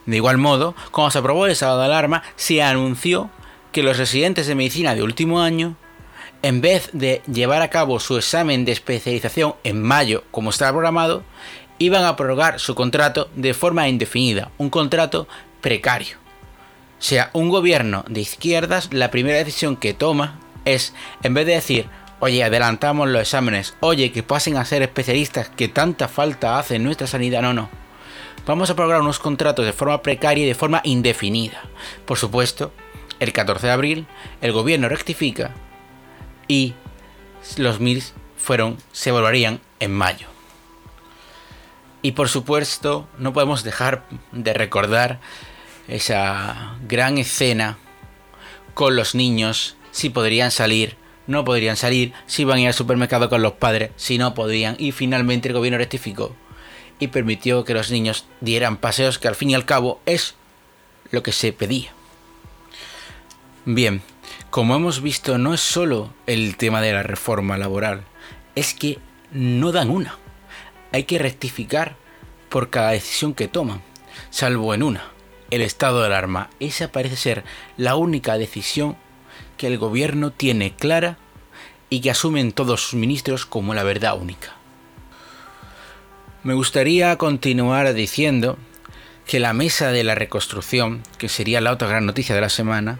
De 0.06 0.16
igual 0.16 0.38
modo, 0.38 0.74
cuando 0.90 1.10
se 1.10 1.18
aprobó 1.18 1.46
el 1.46 1.52
estado 1.52 1.78
de 1.78 1.84
alarma, 1.84 2.22
se 2.36 2.62
anunció 2.62 3.30
que 3.72 3.82
los 3.82 3.98
residentes 3.98 4.46
de 4.46 4.54
medicina 4.54 4.94
de 4.94 5.02
último 5.02 5.40
año, 5.40 5.76
en 6.42 6.60
vez 6.60 6.90
de 6.92 7.22
llevar 7.32 7.62
a 7.62 7.70
cabo 7.70 8.00
su 8.00 8.16
examen 8.16 8.64
de 8.64 8.72
especialización 8.72 9.54
en 9.64 9.82
mayo 9.82 10.24
como 10.30 10.50
estaba 10.50 10.72
programado, 10.72 11.22
iban 11.78 12.04
a 12.04 12.16
prorrogar 12.16 12.60
su 12.60 12.74
contrato 12.74 13.28
de 13.34 13.54
forma 13.54 13.88
indefinida, 13.88 14.50
un 14.58 14.70
contrato 14.70 15.28
precario. 15.60 16.16
O 16.98 17.02
sea, 17.02 17.30
un 17.32 17.48
gobierno 17.48 18.04
de 18.08 18.20
izquierdas, 18.20 18.88
la 18.92 19.10
primera 19.10 19.38
decisión 19.38 19.76
que 19.76 19.94
toma 19.94 20.40
es, 20.64 20.94
en 21.22 21.34
vez 21.34 21.46
de 21.46 21.54
decir, 21.54 21.86
oye, 22.18 22.42
adelantamos 22.42 23.08
los 23.08 23.22
exámenes, 23.22 23.74
oye, 23.80 24.10
que 24.10 24.24
pasen 24.24 24.56
a 24.56 24.64
ser 24.64 24.82
especialistas 24.82 25.48
que 25.48 25.68
tanta 25.68 26.08
falta 26.08 26.58
hace 26.58 26.76
en 26.76 26.84
nuestra 26.84 27.06
sanidad, 27.06 27.42
no, 27.42 27.52
no 27.52 27.68
vamos 28.48 28.70
a 28.70 28.74
programar 28.74 29.02
unos 29.02 29.18
contratos 29.18 29.66
de 29.66 29.74
forma 29.74 30.00
precaria 30.00 30.44
y 30.44 30.48
de 30.48 30.54
forma 30.54 30.80
indefinida. 30.82 31.62
Por 32.06 32.16
supuesto, 32.16 32.72
el 33.20 33.32
14 33.32 33.66
de 33.66 33.72
abril 33.72 34.06
el 34.40 34.52
gobierno 34.52 34.88
rectifica 34.88 35.54
y 36.46 36.74
los 37.56 37.80
MIRS 37.80 38.14
fueron, 38.36 38.78
se 38.92 39.10
volverían 39.10 39.60
en 39.80 39.92
mayo. 39.92 40.26
Y 42.02 42.12
por 42.12 42.28
supuesto, 42.28 43.08
no 43.18 43.32
podemos 43.32 43.64
dejar 43.64 44.04
de 44.32 44.54
recordar 44.54 45.20
esa 45.88 46.76
gran 46.86 47.18
escena 47.18 47.78
con 48.74 48.94
los 48.94 49.14
niños, 49.14 49.76
si 49.90 50.10
podrían 50.10 50.50
salir, 50.50 50.96
no 51.26 51.44
podrían 51.44 51.76
salir, 51.76 52.12
si 52.26 52.42
iban 52.42 52.58
a 52.58 52.60
ir 52.60 52.66
al 52.68 52.74
supermercado 52.74 53.28
con 53.28 53.42
los 53.42 53.54
padres, 53.54 53.90
si 53.96 54.16
no 54.16 54.34
podían, 54.34 54.76
y 54.78 54.92
finalmente 54.92 55.48
el 55.48 55.54
gobierno 55.54 55.78
rectificó 55.78 56.36
y 56.98 57.08
permitió 57.08 57.64
que 57.64 57.74
los 57.74 57.90
niños 57.90 58.26
dieran 58.40 58.76
paseos 58.76 59.18
que 59.18 59.28
al 59.28 59.34
fin 59.34 59.50
y 59.50 59.54
al 59.54 59.64
cabo 59.64 60.00
es 60.06 60.34
lo 61.10 61.22
que 61.22 61.32
se 61.32 61.52
pedía. 61.52 61.97
Bien, 63.70 64.00
como 64.48 64.76
hemos 64.76 65.02
visto 65.02 65.36
no 65.36 65.52
es 65.52 65.60
solo 65.60 66.14
el 66.26 66.56
tema 66.56 66.80
de 66.80 66.94
la 66.94 67.02
reforma 67.02 67.58
laboral, 67.58 68.00
es 68.54 68.72
que 68.72 68.98
no 69.30 69.72
dan 69.72 69.90
una. 69.90 70.16
Hay 70.90 71.04
que 71.04 71.18
rectificar 71.18 71.94
por 72.48 72.70
cada 72.70 72.92
decisión 72.92 73.34
que 73.34 73.46
toman, 73.46 73.82
salvo 74.30 74.72
en 74.72 74.82
una, 74.82 75.04
el 75.50 75.60
estado 75.60 76.00
de 76.00 76.06
alarma. 76.06 76.48
Esa 76.60 76.90
parece 76.90 77.16
ser 77.16 77.44
la 77.76 77.94
única 77.96 78.38
decisión 78.38 78.96
que 79.58 79.66
el 79.66 79.76
gobierno 79.76 80.30
tiene 80.30 80.74
clara 80.74 81.18
y 81.90 82.00
que 82.00 82.10
asumen 82.10 82.52
todos 82.52 82.80
sus 82.80 82.94
ministros 82.94 83.44
como 83.44 83.74
la 83.74 83.82
verdad 83.82 84.18
única. 84.18 84.54
Me 86.42 86.54
gustaría 86.54 87.18
continuar 87.18 87.92
diciendo 87.92 88.56
que 89.26 89.40
la 89.40 89.52
mesa 89.52 89.92
de 89.92 90.04
la 90.04 90.14
reconstrucción, 90.14 91.02
que 91.18 91.28
sería 91.28 91.60
la 91.60 91.72
otra 91.72 91.88
gran 91.88 92.06
noticia 92.06 92.34
de 92.34 92.40
la 92.40 92.48
semana, 92.48 92.98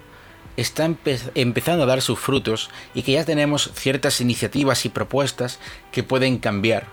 está 0.60 0.90
empezando 1.34 1.84
a 1.84 1.86
dar 1.86 2.02
sus 2.02 2.18
frutos 2.18 2.68
y 2.92 3.02
que 3.02 3.12
ya 3.12 3.24
tenemos 3.24 3.70
ciertas 3.74 4.20
iniciativas 4.20 4.84
y 4.84 4.88
propuestas 4.88 5.60
que 5.92 6.02
pueden 6.02 6.38
cambiar 6.38 6.86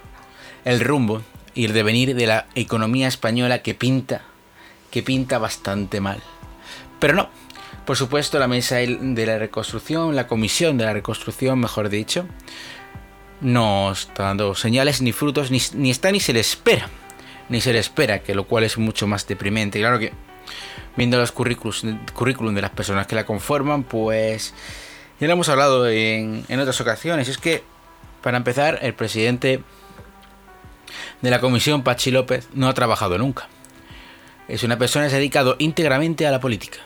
el 0.65 0.79
rumbo 0.81 1.23
y 1.55 1.65
el 1.65 1.73
devenir 1.73 2.15
de 2.15 2.27
la 2.27 2.45
economía 2.53 3.07
española 3.07 3.63
que 3.63 3.73
pinta, 3.73 4.21
que 4.91 5.01
pinta 5.01 5.39
bastante 5.39 5.99
mal. 5.99 6.21
Pero 6.99 7.15
no, 7.15 7.29
por 7.85 7.97
supuesto 7.97 8.37
la 8.37 8.47
mesa 8.47 8.75
de 8.75 9.25
la 9.25 9.39
reconstrucción, 9.39 10.15
la 10.15 10.27
comisión 10.27 10.77
de 10.77 10.85
la 10.85 10.93
reconstrucción, 10.93 11.59
mejor 11.59 11.89
dicho, 11.89 12.27
no 13.41 13.91
está 13.91 14.23
dando 14.23 14.53
señales 14.53 15.01
ni 15.01 15.11
frutos, 15.11 15.49
ni, 15.49 15.89
está 15.89 16.11
ni 16.11 16.19
se 16.19 16.33
le 16.33 16.39
espera. 16.39 16.89
Ni 17.47 17.61
se 17.61 17.73
le 17.73 17.79
espera, 17.79 18.23
que 18.23 18.33
lo 18.33 18.45
cual 18.45 18.63
es 18.63 18.79
mucho 18.79 19.05
más 19.05 19.27
deprimente. 19.27 19.79
Claro 19.79 19.99
que 19.99 20.13
viendo 20.97 21.17
los 21.17 21.31
currículum 21.31 22.55
de 22.55 22.61
las 22.61 22.71
personas 22.71 23.07
que 23.07 23.15
la 23.15 23.25
conforman, 23.25 23.83
pues 23.83 24.53
ya 25.19 25.27
lo 25.27 25.33
hemos 25.33 25.49
hablado 25.49 25.87
en, 25.87 26.45
en 26.47 26.59
otras 26.59 26.79
ocasiones. 26.81 27.27
Es 27.27 27.37
que, 27.37 27.63
para 28.21 28.37
empezar, 28.37 28.79
el 28.81 28.93
presidente 28.93 29.61
de 31.21 31.29
la 31.29 31.39
comisión, 31.39 31.83
Pachi 31.83 32.11
López, 32.11 32.47
no 32.53 32.67
ha 32.67 32.73
trabajado 32.73 33.17
nunca. 33.17 33.47
Es 34.47 34.63
una 34.63 34.77
persona 34.77 35.05
que 35.05 35.09
se 35.09 35.15
ha 35.15 35.19
dedicado 35.19 35.55
íntegramente 35.59 36.27
a 36.27 36.31
la 36.31 36.39
política. 36.39 36.79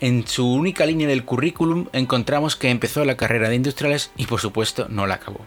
En 0.00 0.26
su 0.26 0.50
única 0.50 0.86
línea 0.86 1.08
del 1.08 1.24
currículum 1.24 1.88
encontramos 1.92 2.54
que 2.54 2.70
empezó 2.70 3.04
la 3.04 3.16
carrera 3.16 3.48
de 3.48 3.56
industriales 3.56 4.12
y 4.16 4.26
por 4.26 4.40
supuesto 4.40 4.86
no 4.88 5.06
la 5.06 5.14
acabó. 5.14 5.40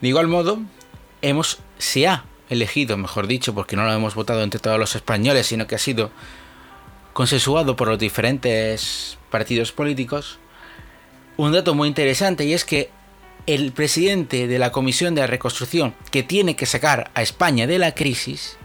De 0.00 0.08
igual 0.08 0.28
modo, 0.28 0.60
hemos, 1.20 1.58
se 1.78 2.06
ha 2.06 2.24
elegido, 2.48 2.96
mejor 2.96 3.26
dicho, 3.26 3.54
porque 3.54 3.76
no 3.76 3.84
lo 3.84 3.92
hemos 3.92 4.14
votado 4.14 4.42
entre 4.42 4.60
todos 4.60 4.78
los 4.78 4.94
españoles, 4.94 5.46
sino 5.46 5.66
que 5.66 5.74
ha 5.74 5.78
sido 5.78 6.10
consensuado 7.20 7.76
por 7.76 7.88
los 7.88 7.98
diferentes 7.98 9.18
partidos 9.28 9.72
políticos, 9.72 10.38
un 11.36 11.52
dato 11.52 11.74
muy 11.74 11.86
interesante 11.86 12.46
y 12.46 12.54
es 12.54 12.64
que 12.64 12.88
el 13.46 13.72
presidente 13.72 14.46
de 14.46 14.58
la 14.58 14.72
Comisión 14.72 15.14
de 15.14 15.26
Reconstrucción 15.26 15.94
que 16.10 16.22
tiene 16.22 16.56
que 16.56 16.64
sacar 16.64 17.10
a 17.12 17.20
España 17.20 17.66
de 17.66 17.78
la 17.78 17.94
crisis, 17.94 18.56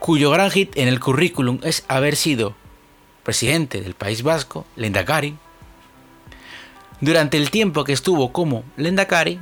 cuyo 0.00 0.32
gran 0.32 0.50
hit 0.50 0.76
en 0.76 0.88
el 0.88 0.98
currículum 0.98 1.60
es 1.62 1.84
haber 1.86 2.16
sido 2.16 2.56
presidente 3.22 3.80
del 3.80 3.94
País 3.94 4.24
Vasco, 4.24 4.66
Lendakari, 4.74 5.36
durante 7.00 7.36
el 7.36 7.52
tiempo 7.52 7.84
que 7.84 7.92
estuvo 7.92 8.32
como 8.32 8.64
Lendakari, 8.76 9.38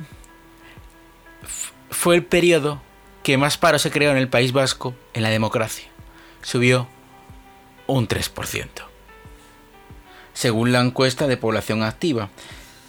fue 1.89 2.13
el 2.13 2.23
periodo 2.23 2.83
que 3.23 3.39
más 3.39 3.57
paro 3.57 3.79
se 3.79 3.89
creó 3.89 4.11
en 4.11 4.17
el 4.17 4.29
País 4.29 4.51
Vasco 4.51 4.93
en 5.15 5.23
la 5.23 5.29
democracia. 5.29 5.90
Subió 6.41 6.87
un 7.87 8.07
3%. 8.07 8.67
Según 10.33 10.71
la 10.71 10.81
encuesta 10.81 11.27
de 11.27 11.37
población 11.37 11.83
activa, 11.83 12.29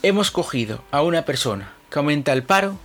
hemos 0.02 0.30
cogido 0.30 0.82
a 0.90 1.02
una 1.02 1.24
persona 1.24 1.72
que 1.90 1.98
aumenta 1.98 2.32
el 2.32 2.42
paro 2.42 2.78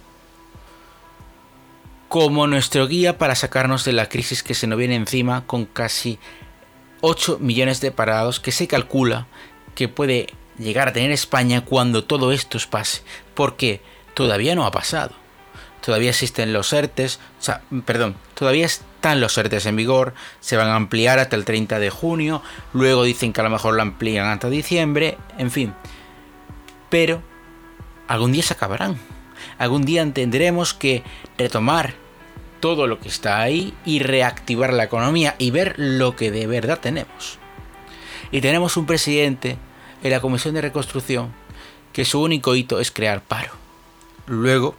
como 2.07 2.47
nuestro 2.47 2.87
guía 2.87 3.17
para 3.17 3.35
sacarnos 3.35 3.85
de 3.85 3.93
la 3.93 4.09
crisis 4.09 4.43
que 4.43 4.53
se 4.53 4.67
nos 4.67 4.77
viene 4.77 4.95
encima 4.95 5.45
con 5.45 5.65
casi 5.65 6.19
8 7.01 7.37
millones 7.39 7.81
de 7.81 7.91
parados 7.91 8.39
que 8.39 8.51
se 8.51 8.67
calcula 8.67 9.27
que 9.75 9.87
puede 9.87 10.27
llegar 10.57 10.87
a 10.87 10.93
tener 10.93 11.11
España 11.11 11.63
cuando 11.63 12.03
todo 12.03 12.31
esto 12.31 12.57
pase. 12.69 13.03
Porque 13.35 13.81
todavía 14.13 14.55
no 14.55 14.65
ha 14.65 14.71
pasado. 14.71 15.13
Todavía 15.87 16.09
existen 16.09 16.51
los 16.51 16.73
ERTES, 16.73 17.17
o 17.39 17.41
sea, 17.41 17.61
perdón, 17.85 18.17
todavía 18.33 18.65
están 18.65 19.21
los 19.21 19.37
ERTES 19.37 19.67
en 19.67 19.77
vigor, 19.77 20.13
se 20.41 20.57
van 20.57 20.67
a 20.67 20.75
ampliar 20.75 21.17
hasta 21.17 21.37
el 21.37 21.45
30 21.45 21.79
de 21.79 21.89
junio, 21.89 22.43
luego 22.73 23.05
dicen 23.05 23.31
que 23.31 23.39
a 23.39 23.45
lo 23.45 23.49
mejor 23.49 23.73
lo 23.73 23.83
amplían 23.83 24.27
hasta 24.27 24.49
diciembre, 24.49 25.17
en 25.37 25.49
fin. 25.49 25.73
Pero 26.89 27.21
algún 28.09 28.33
día 28.33 28.43
se 28.43 28.51
acabarán. 28.51 28.97
Algún 29.57 29.85
día 29.85 30.05
tendremos 30.11 30.73
que 30.73 31.03
retomar 31.37 31.93
todo 32.59 32.85
lo 32.85 32.99
que 32.99 33.07
está 33.07 33.39
ahí 33.39 33.73
y 33.85 33.99
reactivar 33.99 34.73
la 34.73 34.83
economía 34.83 35.35
y 35.37 35.51
ver 35.51 35.73
lo 35.77 36.17
que 36.17 36.31
de 36.31 36.47
verdad 36.47 36.81
tenemos. 36.81 37.39
Y 38.29 38.41
tenemos 38.41 38.75
un 38.75 38.87
presidente 38.87 39.57
en 40.03 40.11
la 40.11 40.19
Comisión 40.19 40.53
de 40.53 40.63
Reconstrucción 40.63 41.31
que 41.93 42.03
su 42.03 42.21
único 42.21 42.55
hito 42.57 42.81
es 42.81 42.91
crear 42.91 43.21
paro. 43.21 43.53
Luego, 44.25 44.75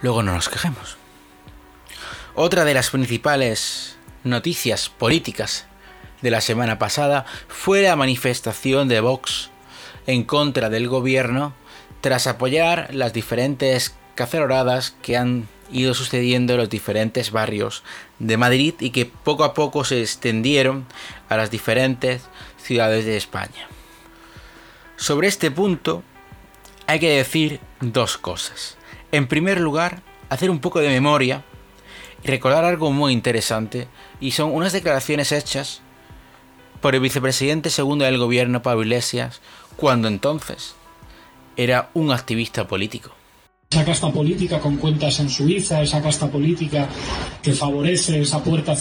luego 0.00 0.22
no 0.22 0.32
nos 0.32 0.48
quejemos. 0.48 0.96
Otra 2.34 2.64
de 2.64 2.74
las 2.74 2.90
principales 2.90 3.96
noticias 4.24 4.88
políticas 4.88 5.66
de 6.22 6.30
la 6.30 6.40
semana 6.40 6.78
pasada 6.78 7.26
fue 7.48 7.82
la 7.82 7.96
manifestación 7.96 8.88
de 8.88 9.00
Vox 9.00 9.50
en 10.06 10.24
contra 10.24 10.70
del 10.70 10.88
gobierno 10.88 11.54
tras 12.00 12.26
apoyar 12.26 12.88
las 12.92 13.12
diferentes 13.12 13.94
caceroradas 14.14 14.94
que 15.02 15.16
han 15.16 15.48
ido 15.70 15.94
sucediendo 15.94 16.54
en 16.54 16.60
los 16.60 16.70
diferentes 16.70 17.30
barrios 17.30 17.82
de 18.18 18.36
Madrid 18.36 18.74
y 18.80 18.90
que 18.90 19.06
poco 19.06 19.44
a 19.44 19.54
poco 19.54 19.84
se 19.84 20.00
extendieron 20.00 20.86
a 21.28 21.36
las 21.36 21.50
diferentes 21.50 22.22
ciudades 22.58 23.04
de 23.04 23.16
España. 23.16 23.68
Sobre 24.96 25.28
este 25.28 25.50
punto 25.50 26.02
hay 26.86 27.00
que 27.00 27.16
decir 27.16 27.60
dos 27.80 28.18
cosas. 28.18 28.76
En 29.14 29.28
primer 29.28 29.60
lugar, 29.60 30.02
hacer 30.28 30.50
un 30.50 30.58
poco 30.58 30.80
de 30.80 30.88
memoria 30.88 31.44
y 32.24 32.26
recordar 32.26 32.64
algo 32.64 32.90
muy 32.90 33.12
interesante 33.12 33.86
y 34.18 34.32
son 34.32 34.52
unas 34.52 34.72
declaraciones 34.72 35.30
hechas 35.30 35.82
por 36.80 36.96
el 36.96 37.00
vicepresidente 37.00 37.70
segundo 37.70 38.04
del 38.04 38.18
gobierno 38.18 38.60
Pablo 38.60 38.82
Iglesias 38.82 39.40
cuando 39.76 40.08
entonces 40.08 40.74
era 41.56 41.90
un 41.94 42.10
activista 42.10 42.66
político. 42.66 43.12
Esa 43.70 43.84
casta 43.84 44.12
política 44.12 44.60
con 44.60 44.76
cuentas 44.76 45.18
en 45.20 45.28
Suiza, 45.28 45.82
esa 45.82 46.02
casta 46.02 46.30
política 46.30 46.88
que 47.42 47.52
favorece 47.52 48.20
esa 48.20 48.42
puerta, 48.42 48.74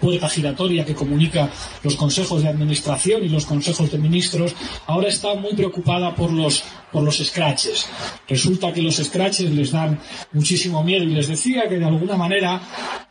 puerta 0.00 0.28
giratoria 0.28 0.84
que 0.84 0.94
comunica 0.94 1.50
los 1.82 1.96
consejos 1.96 2.42
de 2.42 2.48
administración 2.48 3.24
y 3.24 3.28
los 3.28 3.46
consejos 3.46 3.90
de 3.90 3.98
ministros, 3.98 4.54
ahora 4.86 5.08
está 5.08 5.34
muy 5.34 5.54
preocupada 5.54 6.14
por 6.14 6.32
los, 6.32 6.62
por 6.92 7.02
los 7.02 7.18
scratches. 7.18 7.88
Resulta 8.26 8.72
que 8.72 8.82
los 8.82 8.96
scratches 8.96 9.50
les 9.50 9.72
dan 9.72 10.00
muchísimo 10.32 10.82
miedo 10.82 11.04
y 11.04 11.14
les 11.14 11.28
decía 11.28 11.68
que 11.68 11.78
de 11.78 11.84
alguna 11.84 12.16
manera 12.16 12.60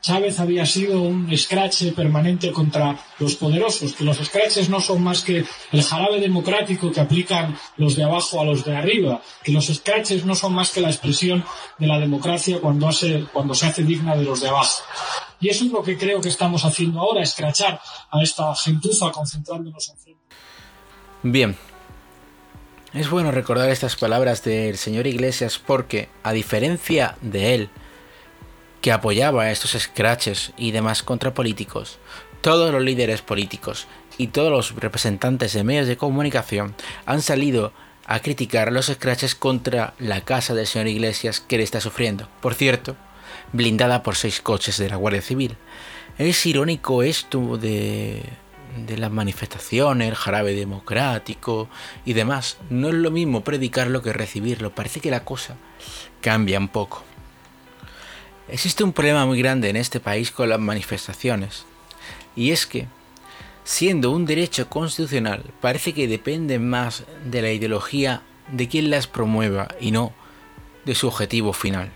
Chávez 0.01 0.39
había 0.39 0.65
sido 0.65 1.01
un 1.01 1.35
scratch 1.35 1.93
permanente 1.93 2.51
contra 2.51 2.97
los 3.19 3.35
poderosos, 3.35 3.93
que 3.93 4.03
los 4.03 4.17
scratches 4.17 4.69
no 4.69 4.79
son 4.79 5.03
más 5.03 5.23
que 5.23 5.43
el 5.71 5.83
jarabe 5.83 6.19
democrático 6.19 6.91
que 6.91 7.01
aplican 7.01 7.57
los 7.77 7.95
de 7.95 8.03
abajo 8.03 8.39
a 8.39 8.45
los 8.45 8.63
de 8.63 8.75
arriba, 8.75 9.21
que 9.43 9.51
los 9.51 9.67
scratches 9.67 10.25
no 10.25 10.35
son 10.35 10.53
más 10.53 10.71
que 10.71 10.81
la 10.81 10.89
expresión 10.89 11.43
de 11.77 11.87
la 11.87 11.99
democracia 11.99 12.59
cuando, 12.61 12.87
hace, 12.87 13.25
cuando 13.33 13.53
se 13.53 13.65
hace 13.65 13.83
digna 13.83 14.15
de 14.15 14.23
los 14.23 14.41
de 14.41 14.49
abajo. 14.49 14.83
Y 15.39 15.49
eso 15.49 15.65
es 15.65 15.71
lo 15.71 15.83
que 15.83 15.97
creo 15.97 16.21
que 16.21 16.29
estamos 16.29 16.65
haciendo 16.65 16.99
ahora, 16.99 17.21
escrachar 17.21 17.79
a 18.09 18.21
esta 18.21 18.55
gentuza 18.55 19.11
concentrándonos 19.11 19.89
en 19.89 19.97
frente. 19.97 20.21
Bien. 21.23 21.66
Es 22.97 23.11
bueno 23.11 23.31
recordar 23.31 23.69
estas 23.69 23.95
palabras 23.95 24.43
del 24.43 24.75
señor 24.75 25.05
Iglesias 25.05 25.61
porque, 25.63 26.09
a 26.23 26.33
diferencia 26.33 27.15
de 27.21 27.53
él, 27.53 27.69
que 28.81 28.91
apoyaba 28.91 29.51
estos 29.51 29.79
scratches 29.79 30.51
y 30.57 30.71
demás 30.71 31.03
contrapolíticos, 31.03 31.99
todos 32.41 32.73
los 32.73 32.81
líderes 32.81 33.21
políticos 33.21 33.85
y 34.17 34.29
todos 34.29 34.49
los 34.49 34.75
representantes 34.81 35.53
de 35.53 35.63
medios 35.63 35.85
de 35.85 35.95
comunicación 35.95 36.73
han 37.05 37.21
salido 37.21 37.71
a 38.07 38.19
criticar 38.21 38.71
los 38.71 38.87
scratches 38.87 39.35
contra 39.35 39.93
la 39.99 40.21
casa 40.21 40.55
del 40.55 40.65
señor 40.65 40.87
Iglesias 40.87 41.39
que 41.39 41.57
le 41.57 41.63
está 41.63 41.79
sufriendo. 41.79 42.27
Por 42.41 42.55
cierto, 42.55 42.95
blindada 43.53 44.01
por 44.01 44.15
seis 44.15 44.41
coches 44.41 44.79
de 44.79 44.89
la 44.89 44.95
Guardia 44.95 45.21
Civil. 45.21 45.55
Es 46.17 46.43
irónico 46.47 47.03
esto 47.03 47.57
de, 47.57 48.23
de 48.85 48.97
las 48.97 49.11
manifestaciones, 49.11 50.09
el 50.09 50.15
jarabe 50.15 50.53
democrático 50.53 51.67
y 52.05 52.13
demás. 52.13 52.57
No 52.69 52.89
es 52.89 52.93
lo 52.93 53.11
mismo 53.11 53.43
predicarlo 53.43 54.01
que 54.01 54.13
recibirlo. 54.13 54.73
Parece 54.73 54.99
que 54.99 55.11
la 55.11 55.25
cosa 55.25 55.55
cambia 56.21 56.59
un 56.59 56.67
poco. 56.67 57.03
Existe 58.49 58.83
un 58.83 58.93
problema 58.93 59.25
muy 59.25 59.39
grande 59.39 59.69
en 59.69 59.75
este 59.75 59.99
país 59.99 60.31
con 60.31 60.49
las 60.49 60.59
manifestaciones. 60.59 61.65
Y 62.35 62.51
es 62.51 62.65
que 62.65 62.87
siendo 63.63 64.11
un 64.11 64.25
derecho 64.25 64.69
constitucional, 64.69 65.43
parece 65.59 65.93
que 65.93 66.07
depende 66.07 66.59
más 66.59 67.03
de 67.25 67.41
la 67.41 67.51
ideología 67.51 68.21
de 68.51 68.69
quien 68.69 68.89
las 68.89 69.07
promueva 69.07 69.67
y 69.81 69.91
no 69.91 70.13
de 70.85 70.95
su 70.95 71.07
objetivo 71.07 71.51
final. 71.51 71.91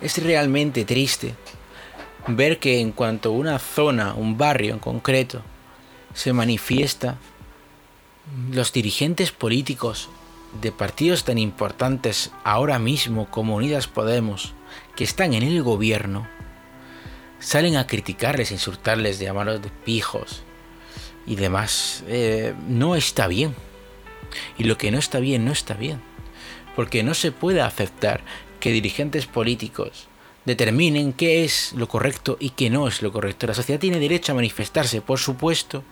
Es 0.00 0.22
realmente 0.22 0.84
triste 0.84 1.34
ver 2.26 2.58
que 2.58 2.80
en 2.80 2.92
cuanto 2.92 3.32
una 3.32 3.58
zona, 3.58 4.14
un 4.14 4.38
barrio 4.38 4.72
en 4.72 4.78
concreto, 4.78 5.42
se 6.14 6.32
manifiesta, 6.32 7.18
los 8.50 8.72
dirigentes 8.72 9.32
políticos 9.32 10.08
de 10.60 10.70
partidos 10.72 11.24
tan 11.24 11.38
importantes 11.38 12.30
ahora 12.44 12.78
mismo 12.78 13.30
como 13.30 13.56
Unidas 13.56 13.88
Podemos, 13.88 14.54
que 14.96 15.04
están 15.04 15.34
en 15.34 15.42
el 15.42 15.62
gobierno, 15.62 16.28
salen 17.40 17.76
a 17.76 17.86
criticarles, 17.86 18.52
insultarles, 18.52 19.18
llamarlos 19.18 19.62
de 19.62 19.70
pijos, 19.70 20.42
y 21.26 21.36
demás, 21.36 22.04
eh, 22.08 22.54
no 22.68 22.96
está 22.96 23.26
bien. 23.28 23.54
Y 24.58 24.64
lo 24.64 24.78
que 24.78 24.90
no 24.90 24.98
está 24.98 25.20
bien, 25.20 25.44
no 25.44 25.52
está 25.52 25.74
bien. 25.74 26.00
Porque 26.74 27.02
no 27.02 27.14
se 27.14 27.32
puede 27.32 27.60
aceptar 27.60 28.22
que 28.60 28.72
dirigentes 28.72 29.26
políticos 29.26 30.08
determinen 30.44 31.12
qué 31.12 31.44
es 31.44 31.72
lo 31.74 31.88
correcto 31.88 32.36
y 32.40 32.50
qué 32.50 32.70
no 32.70 32.88
es 32.88 33.02
lo 33.02 33.12
correcto. 33.12 33.46
La 33.46 33.54
sociedad 33.54 33.80
tiene 33.80 33.98
derecho 33.98 34.32
a 34.32 34.36
manifestarse, 34.36 35.00
por 35.00 35.18
supuesto, 35.18 35.84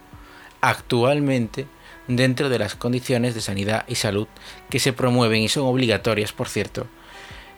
actualmente 0.61 1.66
dentro 2.07 2.49
de 2.49 2.59
las 2.59 2.75
condiciones 2.75 3.35
de 3.35 3.40
sanidad 3.40 3.85
y 3.88 3.94
salud 3.94 4.29
que 4.68 4.81
se 4.81 4.92
promueven 4.92 5.42
y 5.42 5.49
son 5.49 5.64
obligatorias, 5.66 6.33
por 6.33 6.49
cierto, 6.49 6.87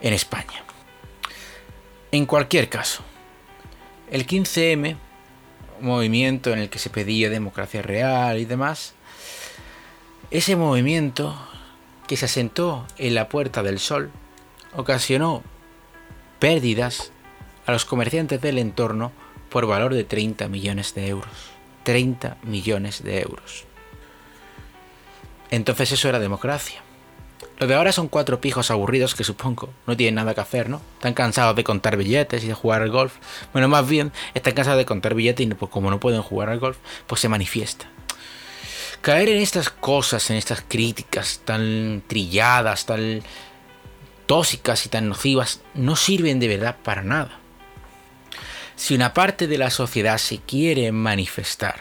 en 0.01 0.13
España. 0.13 0.63
En 2.11 2.25
cualquier 2.25 2.69
caso, 2.69 3.03
el 4.11 4.27
15M 4.27 4.95
movimiento 5.81 6.53
en 6.53 6.59
el 6.59 6.69
que 6.69 6.79
se 6.79 6.89
pedía 6.89 7.29
democracia 7.29 7.81
real 7.81 8.39
y 8.39 8.45
demás, 8.45 8.93
ese 10.31 10.55
movimiento 10.55 11.35
que 12.07 12.17
se 12.17 12.25
asentó 12.25 12.85
en 12.97 13.15
la 13.15 13.29
Puerta 13.29 13.63
del 13.63 13.79
Sol 13.79 14.11
ocasionó 14.75 15.43
pérdidas 16.39 17.11
a 17.65 17.71
los 17.71 17.85
comerciantes 17.85 18.41
del 18.41 18.57
entorno 18.57 19.11
por 19.49 19.67
valor 19.67 19.93
de 19.93 20.03
30 20.03 20.47
millones 20.47 20.95
de 20.95 21.07
euros. 21.07 21.52
30 21.83 22.37
millones 22.43 23.03
de 23.03 23.21
euros. 23.21 23.65
Entonces 25.51 25.91
eso 25.91 26.09
era 26.09 26.19
democracia. 26.19 26.81
Lo 27.59 27.67
de 27.67 27.75
ahora 27.75 27.91
son 27.91 28.07
cuatro 28.07 28.41
pijos 28.41 28.71
aburridos 28.71 29.15
que 29.15 29.23
supongo 29.23 29.69
no 29.85 29.95
tienen 29.95 30.15
nada 30.15 30.33
que 30.33 30.41
hacer, 30.41 30.69
¿no? 30.69 30.81
Están 30.95 31.13
cansados 31.13 31.55
de 31.55 31.63
contar 31.63 31.97
billetes 31.97 32.43
y 32.43 32.47
de 32.47 32.53
jugar 32.53 32.81
al 32.81 32.89
golf. 32.89 33.13
Bueno, 33.51 33.67
más 33.67 33.87
bien 33.87 34.11
están 34.33 34.53
cansados 34.53 34.79
de 34.79 34.85
contar 34.85 35.13
billetes 35.13 35.45
y 35.45 35.53
pues, 35.53 35.71
como 35.71 35.91
no 35.91 35.99
pueden 35.99 36.21
jugar 36.21 36.49
al 36.49 36.59
golf, 36.59 36.77
pues 37.05 37.21
se 37.21 37.29
manifiesta. 37.29 37.85
Caer 39.01 39.29
en 39.29 39.41
estas 39.41 39.69
cosas, 39.69 40.29
en 40.29 40.37
estas 40.37 40.63
críticas 40.67 41.41
tan 41.45 42.01
trilladas, 42.07 42.85
tan 42.85 43.21
tóxicas 44.25 44.85
y 44.85 44.89
tan 44.89 45.09
nocivas, 45.09 45.61
no 45.73 45.95
sirven 45.95 46.39
de 46.39 46.47
verdad 46.47 46.77
para 46.81 47.03
nada. 47.03 47.42
Si 48.75 48.95
una 48.95 49.13
parte 49.13 49.47
de 49.47 49.57
la 49.57 49.69
sociedad 49.69 50.17
se 50.17 50.39
quiere 50.39 50.91
manifestar, 50.91 51.75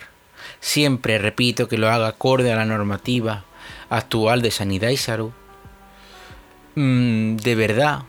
siempre 0.61 1.19
repito 1.19 1.69
que 1.69 1.79
lo 1.79 1.91
haga 1.91 2.09
acorde 2.09 2.53
a 2.53 2.57
la 2.57 2.65
normativa 2.65 3.45
actual 3.89 4.43
de 4.43 4.51
sanidad 4.51 4.91
y 4.91 4.97
salud, 4.97 5.33
mm, 6.75 7.37
de 7.37 7.55
verdad 7.55 8.03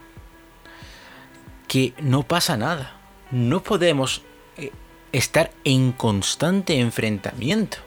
que 1.68 1.94
no 2.00 2.24
pasa 2.24 2.58
nada. 2.58 2.98
No 3.32 3.64
podemos 3.64 4.22
eh, 4.58 4.72
estar 5.12 5.52
en 5.64 5.92
constante 5.92 6.80
enfrentamiento. 6.80 7.78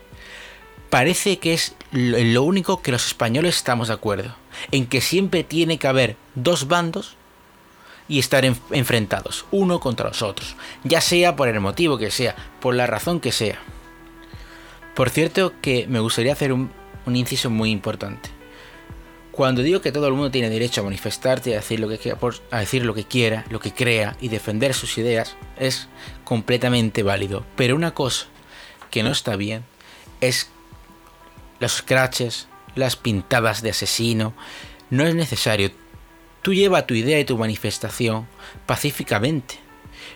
Parece 0.90 1.38
que 1.38 1.54
es 1.54 1.74
lo 1.92 2.42
único 2.42 2.82
que 2.82 2.92
los 2.92 3.06
españoles 3.06 3.56
estamos 3.56 3.88
de 3.88 3.94
acuerdo, 3.94 4.34
en 4.70 4.86
que 4.86 5.00
siempre 5.00 5.44
tiene 5.44 5.78
que 5.78 5.88
haber 5.88 6.16
dos 6.34 6.68
bandos 6.68 7.16
y 8.08 8.18
estar 8.18 8.44
enfrentados, 8.44 9.46
uno 9.50 9.80
contra 9.80 10.08
los 10.08 10.22
otros, 10.22 10.56
ya 10.84 11.00
sea 11.00 11.36
por 11.36 11.48
el 11.48 11.60
motivo 11.60 11.98
que 11.98 12.10
sea, 12.10 12.36
por 12.60 12.74
la 12.74 12.86
razón 12.86 13.20
que 13.20 13.32
sea. 13.32 13.58
Por 14.94 15.10
cierto 15.10 15.52
que 15.60 15.86
me 15.88 16.00
gustaría 16.00 16.32
hacer 16.32 16.52
un, 16.52 16.70
inciso 17.06 17.50
muy 17.50 17.70
importante. 17.70 18.30
Cuando 19.30 19.62
digo 19.62 19.82
que 19.82 19.92
todo 19.92 20.06
el 20.06 20.14
mundo 20.14 20.30
tiene 20.30 20.48
derecho 20.48 20.80
a 20.80 20.84
manifestarte 20.84 21.52
a 21.52 21.56
decir 21.56 21.78
lo 21.78 21.88
que 21.88 21.98
quiera, 21.98 22.18
a 22.50 22.60
decir 22.60 22.86
lo 22.86 22.94
que 22.94 23.04
quiera, 23.04 23.44
lo 23.50 23.60
que 23.60 23.74
crea 23.74 24.16
y 24.20 24.28
defender 24.28 24.72
sus 24.72 24.96
ideas, 24.96 25.36
es 25.58 25.88
completamente 26.24 27.02
válido. 27.02 27.44
Pero 27.54 27.76
una 27.76 27.92
cosa 27.92 28.26
que 28.90 29.02
no 29.02 29.10
está 29.10 29.36
bien 29.36 29.64
es 30.22 30.48
los 31.58 31.72
scratches, 31.72 32.48
las 32.74 32.96
pintadas 32.96 33.62
de 33.62 33.70
asesino. 33.70 34.34
No 34.88 35.06
es 35.06 35.14
necesario. 35.14 35.70
Tú 36.46 36.54
lleva 36.54 36.86
tu 36.86 36.94
idea 36.94 37.18
y 37.18 37.24
tu 37.24 37.36
manifestación 37.36 38.28
pacíficamente. 38.66 39.56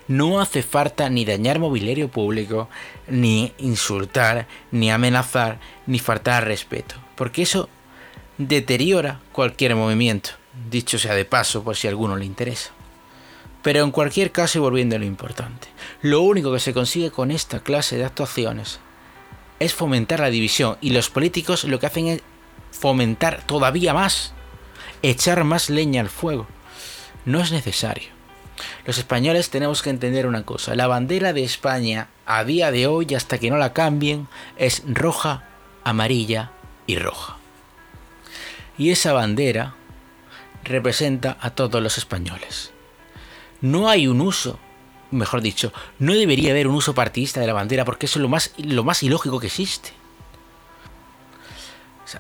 No 0.07 0.41
hace 0.41 0.63
falta 0.63 1.11
ni 1.11 1.25
dañar 1.25 1.59
mobiliario 1.59 2.09
público, 2.09 2.69
ni 3.09 3.53
insultar, 3.59 4.47
ni 4.71 4.93
amenazar, 4.93 5.59
ni 5.89 5.99
faltar 5.99 6.35
al 6.35 6.47
respeto, 6.47 6.95
porque 7.17 7.43
eso 7.43 7.69
deteriora 8.39 9.19
cualquier 9.33 9.75
movimiento, 9.75 10.31
dicho 10.71 11.01
sea 11.01 11.17
de 11.17 11.25
paso 11.25 11.65
por 11.65 11.75
si 11.75 11.89
a 11.89 11.91
alguno 11.91 12.17
le 12.17 12.27
interesa. 12.27 12.71
Pero 13.65 13.83
en 13.83 13.91
cualquier 13.91 14.31
caso 14.31 14.59
y 14.59 14.63
volviendo 14.63 14.95
a 14.95 15.01
lo 15.01 15.07
importante, 15.07 15.67
lo 16.01 16.21
único 16.21 16.53
que 16.53 16.61
se 16.61 16.73
consigue 16.73 17.11
con 17.11 17.33
esta 17.33 17.59
clase 17.59 17.99
de 17.99 18.05
actuaciones 18.05 18.79
es 19.59 19.75
fomentar 19.75 20.21
la 20.21 20.31
división 20.31 20.79
y 20.81 20.91
los 20.91 21.11
políticos 21.11 21.65
lo 21.65 21.81
que 21.81 21.87
hacen 21.87 22.07
es 22.07 22.23
fomentar 22.71 23.43
todavía 23.49 23.93
más 23.93 24.33
echar 25.03 25.45
más 25.45 25.71
leña 25.71 26.01
al 26.01 26.09
fuego. 26.09 26.47
No 27.25 27.41
es 27.41 27.53
necesario. 27.53 28.09
Los 28.85 28.99
españoles 28.99 29.51
tenemos 29.51 29.83
que 29.83 29.91
entender 29.91 30.27
una 30.27 30.45
cosa. 30.45 30.75
La 30.75 30.87
bandera 30.87 31.33
de 31.33 31.45
España 31.45 32.09
a 32.27 32.45
día 32.45 32.71
de 32.71 32.87
hoy, 32.87 33.15
hasta 33.15 33.39
que 33.39 33.51
no 33.51 33.57
la 33.57 33.73
cambien, 33.73 34.29
es 34.57 34.83
roja, 34.87 35.45
amarilla 35.85 36.53
y 36.87 36.97
roja. 36.97 37.37
Y 38.79 38.91
esa 38.91 39.13
bandera 39.13 39.75
representa 40.65 41.37
a 41.41 41.51
todos 41.51 41.83
los 41.83 41.99
españoles. 41.99 42.73
No 43.61 43.89
hay 43.89 44.07
un 44.07 44.21
uso, 44.21 44.59
mejor 45.11 45.43
dicho, 45.43 45.73
no 45.99 46.15
debería 46.15 46.53
haber 46.53 46.67
un 46.67 46.75
uso 46.75 46.95
partidista 46.95 47.41
de 47.41 47.47
la 47.47 47.53
bandera 47.53 47.85
porque 47.85 48.07
eso 48.07 48.19
es 48.19 48.23
lo 48.23 48.29
más, 48.29 48.53
lo 48.57 48.85
más 48.85 49.03
ilógico 49.03 49.41
que 49.41 49.49
existe. 49.49 49.93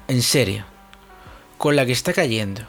en 0.06 0.22
serio, 0.22 0.64
con 1.60 1.76
la 1.76 1.84
que 1.84 1.92
está 1.92 2.14
cayendo. 2.14 2.62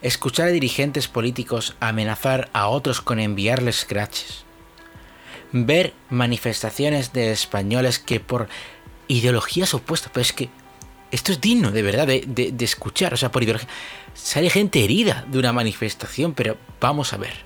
Escuchar 0.00 0.48
a 0.48 0.50
dirigentes 0.50 1.06
políticos 1.06 1.76
amenazar 1.78 2.50
a 2.52 2.66
otros 2.66 3.00
con 3.00 3.20
enviarles 3.20 3.76
scratches. 3.76 4.42
Ver 5.52 5.92
manifestaciones 6.10 7.12
de 7.12 7.30
españoles 7.30 8.00
que 8.00 8.18
por 8.18 8.48
ideologías 9.06 9.74
opuestas, 9.74 10.10
pero 10.12 10.22
es 10.22 10.32
que 10.32 10.48
esto 11.12 11.30
es 11.30 11.40
digno 11.40 11.70
de 11.70 11.82
verdad 11.82 12.08
de, 12.08 12.54
escuchar, 12.58 13.14
o 13.14 13.16
sea, 13.16 13.30
por 13.30 13.44
ideología. 13.44 13.68
Sale 14.12 14.50
gente 14.50 14.82
herida 14.82 15.24
de 15.28 15.38
una 15.38 15.52
manifestación, 15.52 16.34
pero 16.34 16.56
vamos 16.80 17.12
a 17.12 17.18
ver 17.18 17.44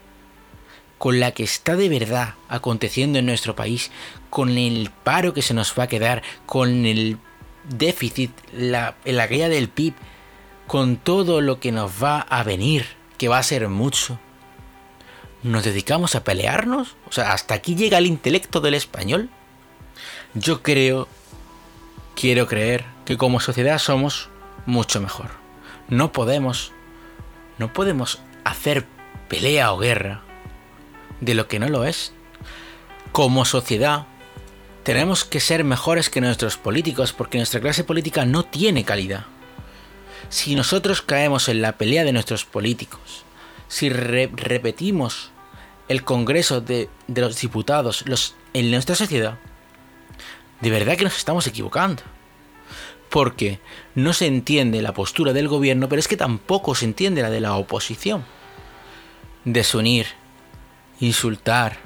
con 0.97 1.21
la 1.21 1.33
que 1.33 1.43
está 1.43 1.77
de 1.77 1.91
verdad 1.91 2.37
aconteciendo 2.49 3.19
en 3.19 3.27
nuestro 3.27 3.55
país, 3.55 3.91
con 4.31 4.57
el 4.57 4.91
paro 5.05 5.35
que 5.35 5.43
se 5.43 5.53
nos 5.53 5.75
va 5.79 5.83
a 5.83 5.89
quedar, 5.89 6.23
con 6.47 6.87
el 6.87 7.19
déficit, 7.69 8.31
la, 8.55 8.97
la 9.05 9.29
caída 9.29 9.51
del 9.51 9.69
PIB, 9.69 9.93
con 10.67 10.97
todo 10.97 11.41
lo 11.41 11.61
que 11.61 11.73
nos 11.73 12.03
va 12.03 12.21
a 12.21 12.43
venir, 12.43 12.87
que 13.19 13.29
va 13.29 13.39
a 13.39 13.43
ser 13.43 13.69
mucho, 13.69 14.19
¿nos 15.43 15.65
dedicamos 15.65 16.15
a 16.15 16.25
pelearnos? 16.25 16.97
O 17.09 17.13
sea, 17.13 17.33
¿hasta 17.33 17.55
aquí 17.55 17.77
llega 17.77 17.99
el 17.99 18.07
intelecto 18.07 18.61
del 18.61 18.75
español? 18.75 19.31
Yo 20.35 20.63
creo, 20.63 21.09
quiero 22.15 22.47
creer, 22.47 22.85
que 23.05 23.17
como 23.17 23.41
sociedad 23.41 23.79
somos 23.79 24.29
mucho 24.67 25.01
mejor. 25.01 25.31
No 25.89 26.13
podemos, 26.13 26.73
no 27.59 27.73
podemos 27.73 28.21
hacer 28.45 28.87
pelea 29.29 29.73
o 29.73 29.79
guerra 29.79 30.23
de 31.21 31.35
lo 31.35 31.47
que 31.47 31.61
no 31.61 31.69
lo 31.69 31.85
es. 31.85 32.13
Como 33.13 33.45
sociedad, 33.45 34.07
tenemos 34.83 35.25
que 35.25 35.41
ser 35.41 35.63
mejores 35.63 36.11
que 36.11 36.21
nuestros 36.21 36.57
políticos 36.57 37.13
porque 37.13 37.39
nuestra 37.39 37.61
clase 37.61 37.85
política 37.85 38.27
no 38.27 38.45
tiene 38.45 38.85
calidad 38.85 39.27
si 40.29 40.55
nosotros 40.55 41.03
caemos 41.03 41.49
en 41.49 41.63
la 41.63 41.73
pelea 41.73 42.05
de 42.05 42.13
nuestros 42.13 42.45
políticos, 42.45 43.25
si 43.69 43.89
repetimos 43.89 45.31
el 45.89 46.05
Congreso 46.05 46.61
de, 46.61 46.89
los 47.09 47.41
Diputados 47.41 48.05
en 48.53 48.71
nuestra 48.71 48.95
sociedad, 48.95 49.39
de 50.61 50.71
verdad 50.71 50.97
que 50.97 51.05
nos 51.05 51.17
estamos 51.17 51.47
equivocando. 51.47 52.03
Porque 53.11 53.61
no 53.95 54.13
se 54.13 54.27
entiende 54.27 54.83
la 54.83 54.93
postura 54.93 55.33
del 55.33 55.47
gobierno, 55.47 55.89
pero 55.89 56.01
es 56.01 56.09
que 56.09 56.17
tampoco 56.17 56.75
se 56.75 56.87
entiende 56.87 57.23
la 57.23 57.31
de 57.31 57.41
la 57.41 57.55
oposición. 57.55 58.25
Desunir, 59.45 60.07
insultar, 60.99 61.79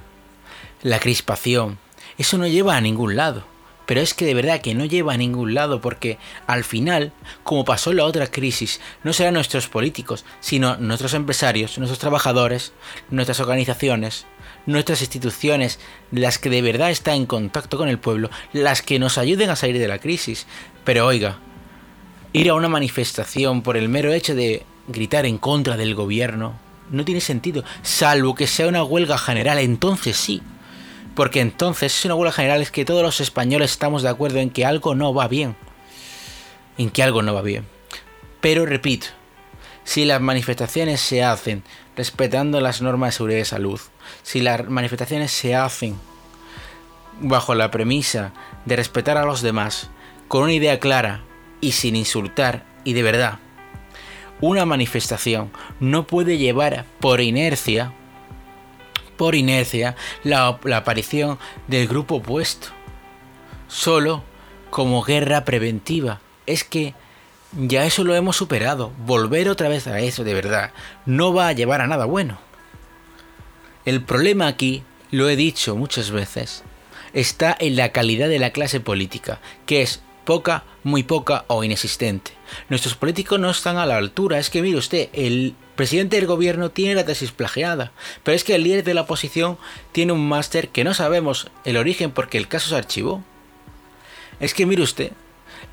la 0.83 0.99
crispación, 0.99 1.79
eso 2.17 2.39
no 2.39 2.47
lleva 2.47 2.75
a 2.75 2.81
ningún 2.81 3.17
lado 3.17 3.50
pero 3.91 4.03
es 4.03 4.15
que 4.15 4.25
de 4.25 4.35
verdad 4.35 4.61
que 4.61 4.73
no 4.73 4.85
lleva 4.85 5.15
a 5.15 5.17
ningún 5.17 5.53
lado 5.53 5.81
porque 5.81 6.17
al 6.47 6.63
final, 6.63 7.11
como 7.43 7.65
pasó 7.65 7.91
en 7.91 7.97
la 7.97 8.05
otra 8.05 8.29
crisis, 8.29 8.81
no 9.03 9.13
serán 9.13 9.35
nuestros 9.35 9.67
políticos, 9.67 10.25
sino 10.39 10.77
nuestros 10.77 11.13
empresarios, 11.13 11.77
nuestros 11.77 11.99
trabajadores, 11.99 12.73
nuestras 13.11 13.41
organizaciones, 13.41 14.27
nuestras 14.65 15.01
instituciones, 15.01 15.81
las 16.13 16.39
que 16.39 16.51
de 16.51 16.63
verdad 16.63 16.93
están 16.93 17.17
en 17.17 17.27
contacto 17.27 17.79
con 17.79 17.89
el 17.89 17.99
pueblo, 17.99 18.31
las 18.53 18.81
que 18.81 19.01
nos 19.01 19.19
ayuden 19.19 19.51
a 19.51 19.57
salir 19.57 19.81
de 19.81 19.89
la 19.89 19.99
crisis. 19.99 20.47
Pero 20.85 21.05
oiga, 21.05 21.39
ir 22.33 22.49
a 22.49 22.55
una 22.55 22.69
manifestación 22.69 23.63
por 23.63 23.77
el 23.77 23.89
mero 23.89 24.13
hecho 24.13 24.37
de 24.37 24.63
gritar 24.87 25.27
en 25.27 25.37
contra 25.37 25.77
del 25.77 25.97
gobierno 25.97 26.55
no 26.93 27.05
tiene 27.05 27.21
sentido, 27.21 27.65
salvo 27.83 28.37
que 28.37 28.47
sea 28.47 28.69
una 28.69 28.85
huelga 28.85 29.19
general, 29.19 29.59
entonces 29.59 30.17
sí. 30.17 30.43
Porque 31.21 31.43
entonces 31.43 31.95
es 31.95 32.05
una 32.07 32.15
huelga 32.15 32.33
general 32.33 32.63
es 32.63 32.71
que 32.71 32.87
todos 32.87 33.03
los 33.03 33.21
españoles 33.21 33.73
estamos 33.73 34.03
de 34.03 34.09
acuerdo 34.09 34.39
en 34.39 34.49
que 34.49 34.65
algo 34.65 34.95
no 34.95 35.13
va 35.13 35.29
bien. 35.29 35.55
En 36.79 36.89
que 36.89 37.03
algo 37.03 37.21
no 37.21 37.35
va 37.35 37.43
bien. 37.43 37.67
Pero 38.41 38.65
repito, 38.65 39.09
si 39.85 40.07
las 40.07 40.23
manifestaciones 40.23 41.03
se 41.03 41.23
hacen 41.23 41.63
respetando 41.95 42.63
las 42.63 42.81
normas 42.81 43.09
de 43.09 43.17
seguridad 43.19 43.41
y 43.41 43.45
salud, 43.45 43.79
si 44.23 44.41
las 44.41 44.67
manifestaciones 44.67 45.31
se 45.31 45.55
hacen 45.55 45.95
bajo 47.21 47.55
la 47.55 47.71
premisa 47.71 48.33
de 48.65 48.77
respetar 48.77 49.19
a 49.19 49.27
los 49.27 49.43
demás, 49.43 49.91
con 50.27 50.45
una 50.45 50.55
idea 50.55 50.81
clara 50.81 51.23
y 51.61 51.73
sin 51.73 51.97
insultar 51.97 52.65
y 52.83 52.95
de 52.95 53.03
verdad, 53.03 53.41
una 54.41 54.65
manifestación 54.65 55.53
no 55.81 56.07
puede 56.07 56.39
llevar 56.39 56.87
por 56.99 57.21
inercia 57.21 57.93
por 59.21 59.35
inercia 59.35 59.97
la, 60.25 60.47
aparición 60.49 61.39
del 61.67 61.87
grupo 61.87 62.15
opuesto. 62.15 62.69
Solo 63.69 64.23
como 64.71 65.03
guerra 65.03 65.45
preventiva. 65.45 66.23
Es 66.47 66.65
que 66.65 66.95
ya 67.53 67.85
eso 67.85 68.03
lo 68.03 68.15
hemos 68.15 68.37
superado. 68.37 68.93
Volver 69.05 69.51
otra 69.51 69.69
vez 69.69 69.87
a 69.89 70.01
eso 70.01 70.25
de 70.25 70.33
verdad 70.33 70.73
no 71.05 71.35
va 71.35 71.49
a 71.49 71.53
llevar 71.53 71.83
a 71.83 71.87
nada 71.87 72.07
bueno. 72.07 72.39
El 73.85 74.03
problema 74.03 74.47
aquí 74.47 74.85
lo 75.11 75.29
he 75.29 75.37
dicho 75.37 75.77
muchas 75.77 76.11
veces, 76.11 76.65
está 77.13 77.55
en 77.61 77.77
la 77.77 77.93
calidad 77.93 78.31
de 78.31 78.39
la 78.39 78.53
clase 78.53 78.81
política, 78.81 79.39
que 79.67 79.83
es 79.83 80.01
poca, 80.25 80.65
muy 80.85 81.03
poca 81.03 81.45
o 81.49 81.65
inexistente. 81.65 82.33
Nuestros 82.69 82.95
políticos 82.95 83.39
no 83.39 83.51
están 83.51 83.77
a 83.77 83.87
la 83.87 83.97
altura. 83.97 84.39
Es 84.39 84.51
que 84.51 84.63
mire 84.63 84.79
usted, 84.79 85.09
el 85.13 85.55
presidente 85.77 86.17
del 86.17 86.27
gobierno 86.27 86.71
tiene 86.71 86.95
la 86.95 87.05
tesis 87.05 87.33
plagiada, 87.33 87.93
pero 88.23 88.37
es 88.37 88.45
que 88.45 88.55
el 88.55 88.65
líder 88.65 88.85
de 88.85 88.95
la 88.95 89.03
oposición 89.03 89.59
tiene 89.93 90.13
un 90.13 90.29
máster 90.29 90.69
que 90.69 90.85
no 90.85 90.95
sabemos 90.95 91.49
el 91.65 91.77
origen 91.77 92.11
porque 92.11 92.39
el 92.39 92.49
caso 92.49 92.69
se 92.69 92.77
archivó. 92.77 93.23
Es 94.41 94.55
que 94.55 94.67
mire 94.67 94.83
usted, 94.83 95.13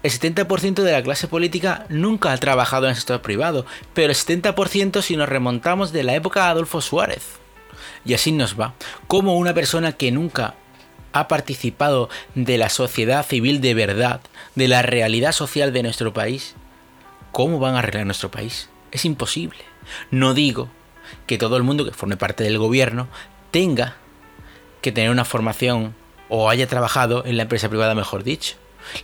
el 0.03 0.11
70% 0.11 0.83
de 0.83 0.91
la 0.91 1.03
clase 1.03 1.27
política 1.27 1.85
nunca 1.89 2.31
ha 2.31 2.37
trabajado 2.37 2.85
en 2.85 2.91
el 2.91 2.95
sector 2.95 3.21
privado, 3.21 3.65
pero 3.93 4.11
el 4.11 4.17
70% 4.17 5.01
si 5.01 5.17
nos 5.17 5.29
remontamos 5.29 5.91
de 5.91 6.03
la 6.03 6.15
época 6.15 6.43
de 6.43 6.49
Adolfo 6.51 6.81
Suárez. 6.81 7.23
Y 8.05 8.13
así 8.13 8.31
nos 8.31 8.59
va. 8.59 8.73
Como 9.07 9.37
una 9.37 9.53
persona 9.53 9.93
que 9.93 10.11
nunca 10.11 10.55
ha 11.13 11.27
participado 11.27 12.09
de 12.35 12.57
la 12.57 12.69
sociedad 12.69 13.25
civil 13.25 13.61
de 13.61 13.73
verdad, 13.73 14.21
de 14.55 14.67
la 14.67 14.81
realidad 14.81 15.31
social 15.31 15.73
de 15.73 15.83
nuestro 15.83 16.13
país, 16.13 16.55
¿cómo 17.31 17.59
van 17.59 17.75
a 17.75 17.79
arreglar 17.79 18.05
nuestro 18.05 18.31
país? 18.31 18.69
Es 18.91 19.05
imposible. 19.05 19.59
No 20.11 20.33
digo 20.33 20.69
que 21.25 21.37
todo 21.37 21.57
el 21.57 21.63
mundo 21.63 21.85
que 21.85 21.91
forme 21.91 22.17
parte 22.17 22.43
del 22.43 22.57
gobierno 22.57 23.07
tenga 23.51 23.95
que 24.81 24.91
tener 24.91 25.09
una 25.09 25.25
formación 25.25 25.95
o 26.29 26.49
haya 26.49 26.67
trabajado 26.67 27.25
en 27.25 27.37
la 27.37 27.43
empresa 27.43 27.69
privada, 27.69 27.95
mejor 27.95 28.23
dicho. 28.23 28.55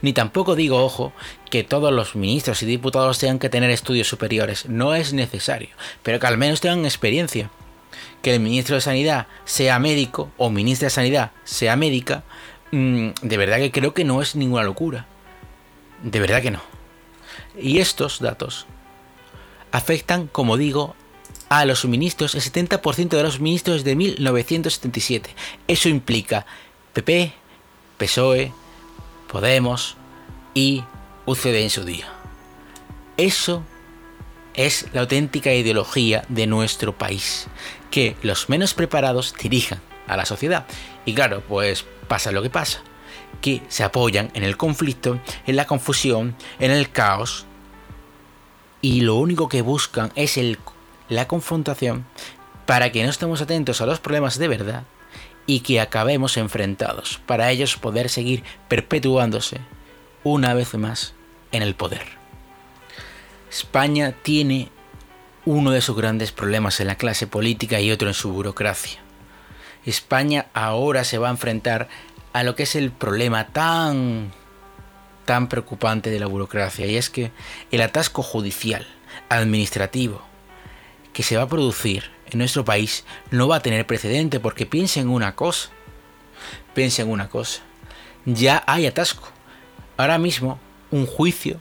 Ni 0.02 0.14
tampoco 0.14 0.56
digo, 0.56 0.84
ojo, 0.84 1.14
que 1.50 1.64
todos 1.64 1.92
los 1.92 2.16
ministros 2.16 2.64
y 2.64 2.66
diputados 2.66 3.20
tengan 3.20 3.40
que 3.40 3.50
tener 3.50 3.70
estudios 3.70 4.08
superiores. 4.08 4.68
No 4.68 4.96
es 4.96 5.14
necesario, 5.14 5.70
pero 6.04 6.20
que 6.20 6.28
al 6.28 6.38
menos 6.38 6.62
tengan 6.62 6.86
experiencia 6.86 7.50
que 8.22 8.34
el 8.34 8.40
ministro 8.40 8.76
de 8.76 8.82
Sanidad 8.82 9.28
sea 9.46 9.80
médico 9.80 10.32
o 10.38 10.50
ministra 10.50 10.88
de 10.88 10.92
Sanidad 10.92 11.32
sea 11.44 11.76
médica, 11.76 12.24
mm, 12.72 13.10
de 13.22 13.38
verdad 13.38 13.58
que 13.58 13.72
creo 13.72 13.94
que 13.94 14.04
no 14.04 14.22
es 14.22 14.36
ninguna 14.36 14.64
locura. 14.64 15.06
De 16.04 16.20
verdad 16.20 16.42
que 16.42 16.52
no. 16.52 16.62
Y 17.58 17.80
estos 17.80 18.20
datos 18.20 18.66
afectan, 19.72 20.28
como 20.28 20.58
digo, 20.58 20.96
a 21.50 21.66
los 21.66 21.86
ministros, 21.86 22.36
el 22.36 22.42
70% 22.42 23.18
de 23.18 23.24
los 23.24 23.40
ministros 23.40 23.84
de 23.84 23.96
1977. 23.96 25.30
Eso 25.68 25.90
implica 25.90 26.46
PP, 26.94 27.34
PSOE, 27.98 28.52
Podemos 29.28 29.98
y 30.54 30.84
UCD 31.26 31.64
en 31.64 31.70
su 31.70 31.84
día. 31.84 32.08
Eso 33.18 33.64
es 34.54 34.88
la 34.94 35.02
auténtica 35.02 35.54
ideología 35.54 36.24
de 36.30 36.48
nuestro 36.48 36.98
país 36.98 37.48
que 37.92 38.16
los 38.22 38.50
menos 38.50 38.74
preparados 38.74 39.34
dirijan 39.40 39.82
a 40.08 40.18
la 40.18 40.26
sociedad. 40.26 40.66
Y 41.06 41.14
claro, 41.14 41.42
pues 41.48 41.86
pasa 42.08 42.32
lo 42.32 42.42
que 42.42 42.50
pasa, 42.50 42.82
que 43.42 43.62
se 43.68 43.84
apoyan 43.84 44.32
en 44.34 44.44
el 44.44 44.58
conflicto, 44.58 45.20
en 45.46 45.56
la 45.56 45.66
confusión, 45.66 46.36
en 46.60 46.72
el 46.72 46.92
caos, 46.92 47.46
y 48.82 49.02
lo 49.02 49.16
único 49.16 49.48
que 49.48 49.62
buscan 49.62 50.12
es 50.16 50.38
la 51.08 51.28
confrontación 51.28 52.06
para 52.66 52.92
que 52.92 53.04
no 53.04 53.10
estemos 53.10 53.42
atentos 53.42 53.80
a 53.80 53.86
los 53.86 54.00
problemas 54.00 54.38
de 54.38 54.50
verdad 54.50 54.84
y 55.46 55.62
que 55.62 55.80
acabemos 55.80 56.38
enfrentados, 56.38 57.20
para 57.26 57.50
ellos 57.52 57.78
poder 57.78 58.10
seguir 58.10 58.44
perpetuándose 58.68 59.60
una 60.24 60.54
vez 60.54 60.74
más 60.76 61.14
en 61.52 61.64
el 61.64 61.76
poder. 61.76 62.23
España 63.54 64.16
tiene 64.24 64.70
uno 65.46 65.70
de 65.70 65.82
sus 65.82 65.96
grandes 65.96 66.32
problemas 66.32 66.80
en 66.80 66.88
la 66.88 66.96
clase 66.96 67.28
política 67.28 67.80
y 67.80 67.92
otro 67.92 68.08
en 68.08 68.16
su 68.16 68.34
burocracia. 68.34 69.00
España 69.86 70.48
ahora 70.56 71.04
se 71.04 71.20
va 71.20 71.28
a 71.28 71.32
enfrentar 71.32 71.88
a 72.34 72.42
lo 72.42 72.56
que 72.56 72.64
es 72.64 72.76
el 72.76 72.92
problema 72.92 73.50
tan 73.50 74.32
tan 75.26 75.50
preocupante 75.50 76.10
de 76.10 76.20
la 76.20 76.26
burocracia 76.26 76.88
y 76.88 76.98
es 76.98 77.12
que 77.12 77.32
el 77.70 77.82
atasco 77.84 78.24
judicial, 78.24 78.88
administrativo 79.30 80.24
que 81.14 81.22
se 81.22 81.38
va 81.38 81.44
a 81.44 81.48
producir 81.48 82.10
en 82.32 82.40
nuestro 82.40 82.66
país 82.66 83.06
no 83.30 83.48
va 83.48 83.58
a 83.58 83.62
tener 83.62 83.86
precedente 83.86 84.40
porque 84.40 84.66
piensen 84.66 85.10
una 85.10 85.36
cosa. 85.36 85.70
Piensen 86.74 87.08
una 87.08 87.30
cosa. 87.30 87.62
Ya 88.26 88.64
hay 88.66 88.88
atasco. 88.88 89.30
Ahora 89.96 90.18
mismo 90.18 90.60
un 90.90 91.06
juicio 91.06 91.60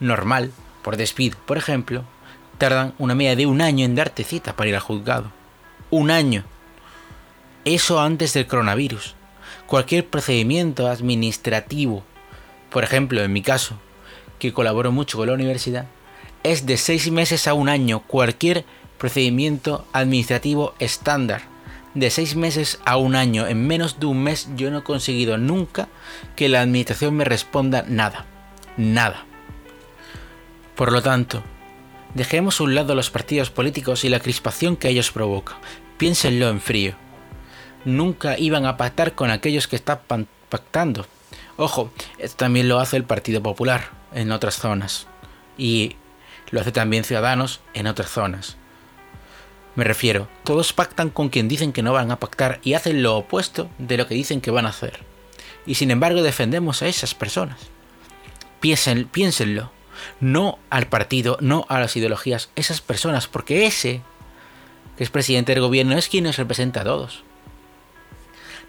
normal 0.00 0.50
por 0.86 0.96
despido, 0.96 1.36
por 1.46 1.58
ejemplo, 1.58 2.04
tardan 2.58 2.94
una 2.98 3.16
media 3.16 3.34
de 3.34 3.44
un 3.44 3.60
año 3.60 3.84
en 3.84 3.96
darte 3.96 4.22
cita 4.22 4.54
para 4.54 4.68
ir 4.68 4.76
al 4.76 4.80
juzgado. 4.80 5.32
Un 5.90 6.12
año. 6.12 6.44
Eso 7.64 7.98
antes 7.98 8.32
del 8.34 8.46
coronavirus. 8.46 9.16
Cualquier 9.66 10.06
procedimiento 10.06 10.86
administrativo, 10.86 12.04
por 12.70 12.84
ejemplo, 12.84 13.20
en 13.24 13.32
mi 13.32 13.42
caso, 13.42 13.74
que 14.38 14.52
colaboro 14.52 14.92
mucho 14.92 15.18
con 15.18 15.26
la 15.26 15.32
universidad, 15.32 15.86
es 16.44 16.66
de 16.66 16.76
seis 16.76 17.10
meses 17.10 17.48
a 17.48 17.54
un 17.54 17.68
año. 17.68 18.04
Cualquier 18.06 18.64
procedimiento 18.96 19.84
administrativo 19.92 20.76
estándar. 20.78 21.42
De 21.94 22.10
seis 22.10 22.36
meses 22.36 22.78
a 22.84 22.96
un 22.96 23.16
año. 23.16 23.48
En 23.48 23.66
menos 23.66 23.98
de 23.98 24.06
un 24.06 24.22
mes 24.22 24.50
yo 24.54 24.70
no 24.70 24.78
he 24.78 24.84
conseguido 24.84 25.36
nunca 25.36 25.88
que 26.36 26.48
la 26.48 26.60
administración 26.60 27.16
me 27.16 27.24
responda 27.24 27.84
nada. 27.88 28.24
Nada. 28.76 29.26
Por 30.76 30.92
lo 30.92 31.02
tanto, 31.02 31.42
Dejemos 32.16 32.60
a 32.60 32.64
un 32.64 32.74
lado 32.74 32.94
los 32.94 33.10
partidos 33.10 33.50
políticos 33.50 34.02
y 34.06 34.08
la 34.08 34.20
crispación 34.20 34.78
que 34.78 34.88
ellos 34.88 35.12
provocan. 35.12 35.58
Piénsenlo 35.98 36.48
en 36.48 36.62
frío. 36.62 36.94
Nunca 37.84 38.38
iban 38.38 38.64
a 38.64 38.78
pactar 38.78 39.14
con 39.14 39.30
aquellos 39.30 39.68
que 39.68 39.76
están 39.76 40.00
pactando. 40.48 41.06
Ojo, 41.58 41.92
esto 42.16 42.38
también 42.38 42.70
lo 42.70 42.80
hace 42.80 42.96
el 42.96 43.04
Partido 43.04 43.42
Popular 43.42 43.90
en 44.14 44.32
otras 44.32 44.54
zonas. 44.54 45.08
Y 45.58 45.96
lo 46.50 46.62
hace 46.62 46.72
también 46.72 47.04
Ciudadanos 47.04 47.60
en 47.74 47.86
otras 47.86 48.08
zonas. 48.08 48.56
Me 49.74 49.84
refiero, 49.84 50.26
todos 50.42 50.72
pactan 50.72 51.10
con 51.10 51.28
quien 51.28 51.48
dicen 51.48 51.74
que 51.74 51.82
no 51.82 51.92
van 51.92 52.10
a 52.10 52.18
pactar 52.18 52.60
y 52.62 52.72
hacen 52.72 53.02
lo 53.02 53.18
opuesto 53.18 53.68
de 53.76 53.98
lo 53.98 54.06
que 54.06 54.14
dicen 54.14 54.40
que 54.40 54.50
van 54.50 54.64
a 54.64 54.70
hacer. 54.70 55.00
Y 55.66 55.74
sin 55.74 55.90
embargo 55.90 56.22
defendemos 56.22 56.80
a 56.80 56.88
esas 56.88 57.14
personas. 57.14 57.58
piénsenlo 58.60 59.75
no 60.20 60.58
al 60.70 60.86
partido, 60.88 61.38
no 61.40 61.66
a 61.68 61.80
las 61.80 61.96
ideologías, 61.96 62.50
esas 62.56 62.80
personas, 62.80 63.26
porque 63.26 63.66
ese, 63.66 64.02
que 64.96 65.04
es 65.04 65.10
presidente 65.10 65.52
del 65.52 65.62
gobierno, 65.62 65.96
es 65.96 66.08
quien 66.08 66.24
nos 66.24 66.36
representa 66.36 66.80
a 66.80 66.84
todos. 66.84 67.24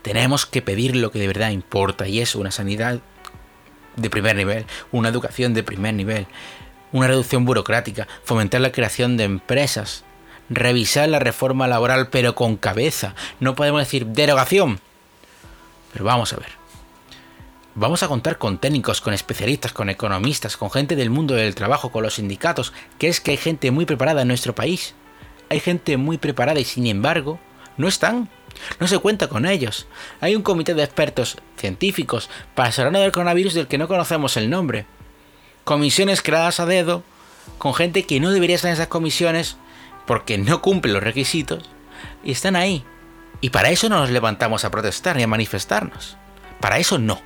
Tenemos 0.01 0.45
que 0.45 0.61
pedir 0.61 0.95
lo 0.95 1.11
que 1.11 1.19
de 1.19 1.27
verdad 1.27 1.49
importa 1.49 2.07
y 2.07 2.21
es 2.21 2.35
una 2.35 2.51
sanidad 2.51 3.01
de 3.95 4.09
primer 4.09 4.35
nivel, 4.35 4.65
una 4.91 5.09
educación 5.09 5.53
de 5.53 5.63
primer 5.63 5.93
nivel, 5.93 6.27
una 6.91 7.07
reducción 7.07 7.45
burocrática, 7.45 8.07
fomentar 8.23 8.61
la 8.61 8.71
creación 8.71 9.17
de 9.17 9.25
empresas, 9.25 10.03
revisar 10.49 11.09
la 11.09 11.19
reforma 11.19 11.67
laboral 11.67 12.09
pero 12.09 12.35
con 12.35 12.57
cabeza. 12.57 13.15
No 13.39 13.55
podemos 13.55 13.81
decir 13.81 14.05
derogación. 14.05 14.79
Pero 15.91 16.05
vamos 16.05 16.31
a 16.33 16.37
ver. 16.37 16.66
Vamos 17.79 18.01
a 18.01 18.07
contar 18.07 18.39
con 18.39 18.57
técnicos, 18.57 19.01
con 19.01 19.13
especialistas, 19.13 19.71
con 19.71 19.91
economistas, 19.91 20.57
con 20.57 20.71
gente 20.71 20.95
del 20.95 21.11
mundo 21.11 21.35
del 21.35 21.53
trabajo, 21.53 21.91
con 21.91 22.01
los 22.01 22.15
sindicatos, 22.15 22.73
que 22.97 23.07
es 23.07 23.21
que 23.21 23.29
hay 23.29 23.37
gente 23.37 23.69
muy 23.69 23.85
preparada 23.85 24.23
en 24.23 24.29
nuestro 24.29 24.55
país. 24.55 24.95
Hay 25.51 25.59
gente 25.59 25.95
muy 25.95 26.17
preparada 26.17 26.59
y 26.59 26.65
sin 26.65 26.87
embargo, 26.87 27.39
no 27.77 27.87
están. 27.87 28.29
No 28.79 28.87
se 28.87 28.97
cuenta 28.97 29.27
con 29.27 29.45
ellos. 29.45 29.85
Hay 30.21 30.35
un 30.35 30.41
comité 30.41 30.73
de 30.73 30.81
expertos 30.81 31.37
científicos 31.55 32.31
para 32.55 32.73
hablar 32.75 33.03
del 33.03 33.11
coronavirus 33.11 33.53
del 33.53 33.67
que 33.67 33.77
no 33.77 33.87
conocemos 33.87 34.37
el 34.37 34.49
nombre. 34.49 34.87
Comisiones 35.63 36.23
creadas 36.23 36.59
a 36.59 36.65
dedo, 36.65 37.03
con 37.59 37.75
gente 37.75 38.07
que 38.07 38.19
no 38.19 38.31
debería 38.31 38.55
estar 38.55 38.69
en 38.69 38.73
esas 38.73 38.87
comisiones 38.87 39.55
porque 40.07 40.39
no 40.39 40.63
cumple 40.63 40.93
los 40.93 41.03
requisitos, 41.03 41.69
y 42.23 42.31
están 42.31 42.55
ahí. 42.55 42.83
Y 43.39 43.51
para 43.51 43.69
eso 43.69 43.87
no 43.87 43.99
nos 43.99 44.09
levantamos 44.09 44.65
a 44.65 44.71
protestar 44.71 45.15
ni 45.15 45.21
a 45.21 45.27
manifestarnos. 45.27 46.17
Para 46.59 46.79
eso 46.79 46.97
no. 46.97 47.21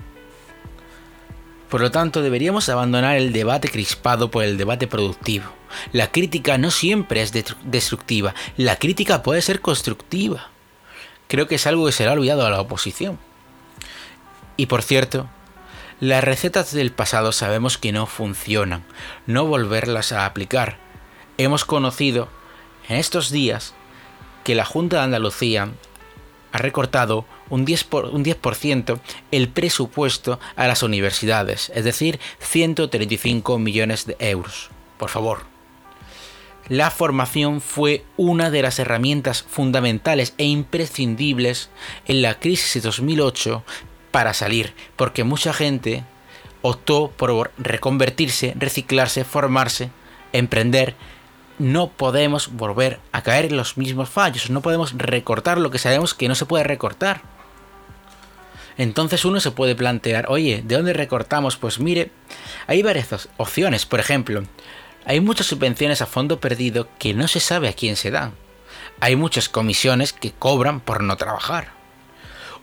Por 1.72 1.80
lo 1.80 1.90
tanto, 1.90 2.22
deberíamos 2.22 2.68
abandonar 2.68 3.16
el 3.16 3.32
debate 3.32 3.70
crispado 3.70 4.30
por 4.30 4.44
el 4.44 4.58
debate 4.58 4.88
productivo. 4.88 5.46
La 5.94 6.12
crítica 6.12 6.58
no 6.58 6.70
siempre 6.70 7.22
es 7.22 7.32
destructiva, 7.32 8.36
la 8.58 8.76
crítica 8.76 9.24
puede 9.24 9.42
ser 9.42 9.62
constructiva. 9.62 10.50
Creo 11.30 11.48
que 11.48 11.56
es 11.56 11.66
algo 11.66 11.86
que 11.86 11.94
será 11.94 12.12
olvidado 12.12 12.46
a 12.46 12.50
la 12.50 12.60
oposición. 12.60 13.18
Y 14.58 14.66
por 14.66 14.84
cierto, 14.84 15.30
las 16.02 16.22
recetas 16.22 16.74
del 16.74 16.92
pasado 16.92 17.32
sabemos 17.32 17.78
que 17.78 17.94
no 17.94 18.06
funcionan, 18.06 18.84
no 19.26 19.46
volverlas 19.46 20.12
a 20.12 20.26
aplicar. 20.26 20.78
Hemos 21.38 21.64
conocido 21.64 22.28
en 22.90 22.98
estos 22.98 23.32
días 23.32 23.74
que 24.44 24.56
la 24.56 24.66
Junta 24.66 24.98
de 24.98 25.04
Andalucía 25.04 25.70
ha 26.52 26.58
recortado 26.58 27.26
un 27.52 27.68
10%, 27.68 27.86
por, 27.86 28.06
un 28.06 28.24
10 28.24 28.38
el 29.32 29.50
presupuesto 29.50 30.40
a 30.56 30.66
las 30.66 30.82
universidades, 30.82 31.72
es 31.76 31.84
decir, 31.84 32.20
135 32.40 33.60
millones 33.60 34.08
de 34.08 34.16
euros. 34.20 34.72
Por 34.98 35.10
favor. 35.10 35.44
la 36.70 36.90
formación 36.90 37.60
fue 37.60 38.06
una 38.18 38.50
de 38.50 38.62
las 38.62 38.80
herramientas 38.80 39.44
fundamentales 39.44 40.34
e 40.38 40.46
imprescindibles 40.46 41.70
en 42.08 42.22
la 42.22 42.40
crisis 42.40 42.76
de 42.76 42.82
2008 42.82 43.64
para 44.12 44.34
salir, 44.34 44.74
porque 44.96 45.24
mucha 45.24 45.54
gente 45.54 46.06
optó 46.62 47.12
por 47.18 47.52
reconvertirse, 47.58 48.54
reciclarse, 48.58 49.24
formarse, 49.24 49.90
emprender. 50.34 50.96
No 51.60 51.90
podemos 51.90 52.54
volver 52.54 53.00
a 53.12 53.22
caer 53.22 53.46
en 53.46 53.58
los 53.58 53.78
mismos 53.78 54.10
fallos, 54.10 54.50
no 54.50 54.62
podemos 54.62 54.94
recortar 54.98 55.58
lo 55.58 55.72
que 55.72 55.80
sabemos 55.80 56.14
que 56.14 56.28
no 56.28 56.36
se 56.36 56.46
puede 56.46 56.64
recortar. 56.64 57.22
Entonces 58.78 59.26
uno 59.26 59.40
se 59.40 59.52
puede 59.52 59.76
plantear, 59.76 60.26
oye, 60.30 60.64
¿de 60.66 60.76
dónde 60.76 60.94
recortamos? 60.94 61.58
Pues 61.58 61.80
mire, 61.80 62.12
hay 62.68 62.82
varias 62.82 63.30
opciones. 63.38 63.86
Por 63.86 64.00
ejemplo, 64.00 64.44
hay 65.06 65.20
muchas 65.20 65.48
subvenciones 65.48 66.02
a 66.02 66.06
fondo 66.06 66.40
perdido 66.40 66.88
que 67.00 67.14
no 67.14 67.28
se 67.28 67.40
sabe 67.40 67.68
a 67.68 67.74
quién 67.74 67.96
se 67.96 68.12
dan. 68.12 68.34
Hay 69.00 69.16
muchas 69.16 69.50
comisiones 69.50 70.14
que 70.14 70.32
cobran 70.32 70.80
por 70.80 71.04
no 71.04 71.18
trabajar. 71.18 71.74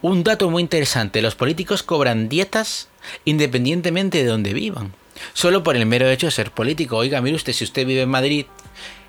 Un 0.01 0.23
dato 0.23 0.49
muy 0.49 0.63
interesante, 0.63 1.23
los 1.23 1.35
políticos 1.35 1.83
cobran 1.83 2.29
dietas 2.29 2.89
independientemente 3.25 4.19
de 4.19 4.29
donde 4.29 4.55
vivan. 4.55 4.95
Solo 5.33 5.65
por 5.65 5.75
el 5.75 5.87
mero 5.87 6.09
hecho 6.09 6.27
de 6.27 6.31
ser 6.31 6.53
político. 6.53 6.97
Oiga, 6.97 7.21
mire 7.21 7.35
usted, 7.35 7.53
si 7.53 7.65
usted 7.65 7.85
vive 7.85 8.03
en 8.03 8.09
Madrid 8.09 8.47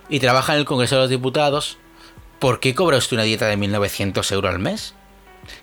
y 0.09 0.19
trabaja 0.19 0.53
en 0.53 0.59
el 0.59 0.65
Congreso 0.65 0.95
de 0.95 1.01
los 1.01 1.09
Diputados, 1.11 1.77
¿por 2.39 2.59
qué 2.59 2.73
cobra 2.73 2.97
usted 2.97 3.17
una 3.17 3.23
dieta 3.23 3.45
de 3.45 3.57
1.900 3.57 4.31
euros 4.31 4.51
al 4.51 4.59
mes? 4.59 4.95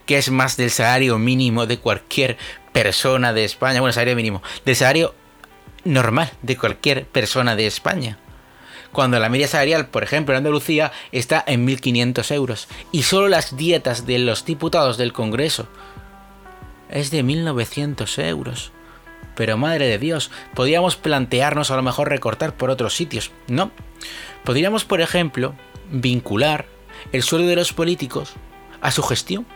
Que 0.04 0.18
es 0.18 0.30
más 0.30 0.56
del 0.56 0.70
salario 0.70 1.18
mínimo 1.18 1.66
de 1.66 1.78
cualquier 1.78 2.36
persona 2.72 3.32
de 3.32 3.44
España. 3.44 3.80
Bueno, 3.80 3.92
salario 3.92 4.16
mínimo. 4.16 4.42
Del 4.64 4.76
salario 4.76 5.14
normal 5.84 6.30
de 6.42 6.56
cualquier 6.56 7.06
persona 7.06 7.56
de 7.56 7.66
España. 7.66 8.18
Cuando 8.92 9.18
la 9.20 9.28
media 9.28 9.48
salarial, 9.48 9.88
por 9.88 10.02
ejemplo, 10.02 10.34
en 10.34 10.38
Andalucía 10.38 10.92
está 11.12 11.44
en 11.46 11.66
1.500 11.66 12.34
euros. 12.34 12.68
Y 12.92 13.02
solo 13.02 13.28
las 13.28 13.56
dietas 13.56 14.06
de 14.06 14.18
los 14.18 14.44
diputados 14.44 14.96
del 14.96 15.12
Congreso 15.12 15.68
es 16.88 17.10
de 17.10 17.22
1.900 17.22 18.24
euros. 18.26 18.72
Pero 19.34 19.58
madre 19.58 19.86
de 19.86 19.98
Dios, 19.98 20.30
podríamos 20.54 20.96
plantearnos 20.96 21.70
a 21.70 21.76
lo 21.76 21.82
mejor 21.82 22.08
recortar 22.08 22.54
por 22.54 22.70
otros 22.70 22.94
sitios, 22.94 23.32
¿no? 23.48 23.70
Podríamos, 24.44 24.84
por 24.84 25.02
ejemplo, 25.02 25.54
vincular 25.90 26.66
el 27.12 27.22
sueldo 27.22 27.48
de 27.48 27.56
los 27.56 27.72
políticos 27.72 28.32
a 28.80 28.90
su 28.90 29.02
gestión. 29.02 29.46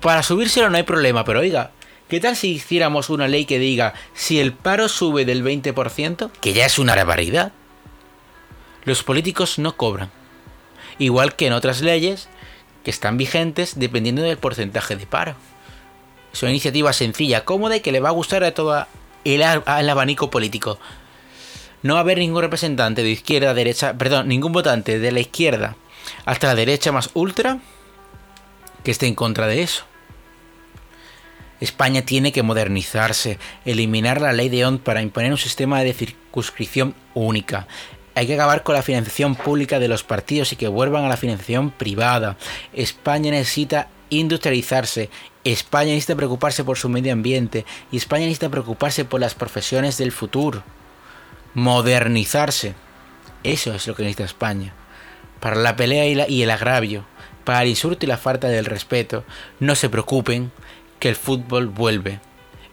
Para 0.00 0.22
subírselo 0.22 0.70
no 0.70 0.76
hay 0.76 0.82
problema, 0.82 1.24
pero 1.24 1.40
oiga, 1.40 1.70
¿qué 2.08 2.20
tal 2.20 2.36
si 2.36 2.52
hiciéramos 2.52 3.10
una 3.10 3.28
ley 3.28 3.44
que 3.46 3.58
diga 3.58 3.94
si 4.12 4.40
el 4.40 4.52
paro 4.52 4.88
sube 4.88 5.24
del 5.24 5.44
20%, 5.44 6.30
que 6.40 6.52
ya 6.52 6.66
es 6.66 6.78
una 6.78 6.94
barbaridad? 6.94 7.52
Los 8.84 9.02
políticos 9.02 9.58
no 9.58 9.76
cobran. 9.76 10.10
Igual 10.98 11.34
que 11.36 11.46
en 11.46 11.54
otras 11.54 11.80
leyes 11.80 12.28
que 12.84 12.90
están 12.90 13.16
vigentes 13.16 13.78
dependiendo 13.78 14.22
del 14.22 14.36
porcentaje 14.36 14.94
de 14.94 15.06
paro. 15.06 15.34
Es 16.32 16.42
una 16.42 16.50
iniciativa 16.50 16.92
sencilla, 16.92 17.44
cómoda 17.44 17.76
y 17.76 17.80
que 17.80 17.92
le 17.92 18.00
va 18.00 18.10
a 18.10 18.12
gustar 18.12 18.44
a 18.44 18.52
todo 18.52 18.86
el, 19.24 19.42
abanico 19.42 20.30
político. 20.30 20.78
No 21.82 21.94
va 21.94 22.00
a 22.00 22.02
haber 22.02 22.18
ningún 22.18 22.42
representante 22.42 23.02
de 23.02 23.10
izquierda, 23.10 23.54
derecha, 23.54 23.96
perdón, 23.96 24.28
ningún 24.28 24.52
votante 24.52 24.98
de 24.98 25.12
la 25.12 25.20
izquierda 25.20 25.76
hasta 26.24 26.48
la 26.48 26.54
derecha 26.54 26.92
más 26.92 27.10
ultra 27.14 27.58
que 28.84 28.90
esté 28.90 29.06
en 29.06 29.14
contra 29.14 29.46
de 29.46 29.62
eso. 29.62 29.84
España 31.60 32.02
tiene 32.02 32.32
que 32.32 32.42
modernizarse, 32.42 33.38
eliminar 33.64 34.20
la 34.20 34.32
ley 34.32 34.48
de 34.48 34.64
OND 34.64 34.80
para 34.80 35.02
imponer 35.02 35.32
un 35.32 35.38
sistema 35.38 35.80
de 35.80 35.94
circunscripción 35.94 36.94
única. 37.14 37.66
Hay 38.14 38.26
que 38.26 38.34
acabar 38.34 38.62
con 38.62 38.74
la 38.76 38.82
financiación 38.82 39.34
pública 39.34 39.80
de 39.80 39.88
los 39.88 40.04
partidos 40.04 40.52
y 40.52 40.56
que 40.56 40.68
vuelvan 40.68 41.04
a 41.04 41.08
la 41.08 41.16
financiación 41.16 41.70
privada. 41.70 42.36
España 42.72 43.30
necesita 43.30 43.88
industrializarse 44.10 45.10
España 45.44 45.90
necesita 45.90 46.16
preocuparse 46.16 46.64
por 46.64 46.78
su 46.78 46.88
medio 46.88 47.12
ambiente 47.12 47.66
y 47.92 47.98
España 47.98 48.24
necesita 48.24 48.48
preocuparse 48.48 49.04
por 49.04 49.20
las 49.20 49.34
profesiones 49.34 49.98
del 49.98 50.10
futuro. 50.10 50.62
Modernizarse. 51.52 52.74
Eso 53.42 53.74
es 53.74 53.86
lo 53.86 53.94
que 53.94 54.02
necesita 54.02 54.24
España. 54.24 54.72
Para 55.40 55.56
la 55.56 55.76
pelea 55.76 56.06
y, 56.26 56.42
el 56.42 56.50
agravio, 56.50 57.04
para 57.44 57.62
el 57.62 57.68
insulto 57.68 58.04
y 58.04 58.08
la 58.08 58.16
falta 58.16 58.48
del 58.48 58.64
respeto, 58.64 59.24
no 59.60 59.74
se 59.74 59.88
preocupen 59.88 60.50
que 60.98 61.08
el 61.08 61.16
fútbol 61.16 61.68
vuelve 61.68 62.20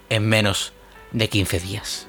en 0.10 0.28
menos 0.28 0.74
de 1.12 1.30
15 1.30 1.60
días. 1.60 2.08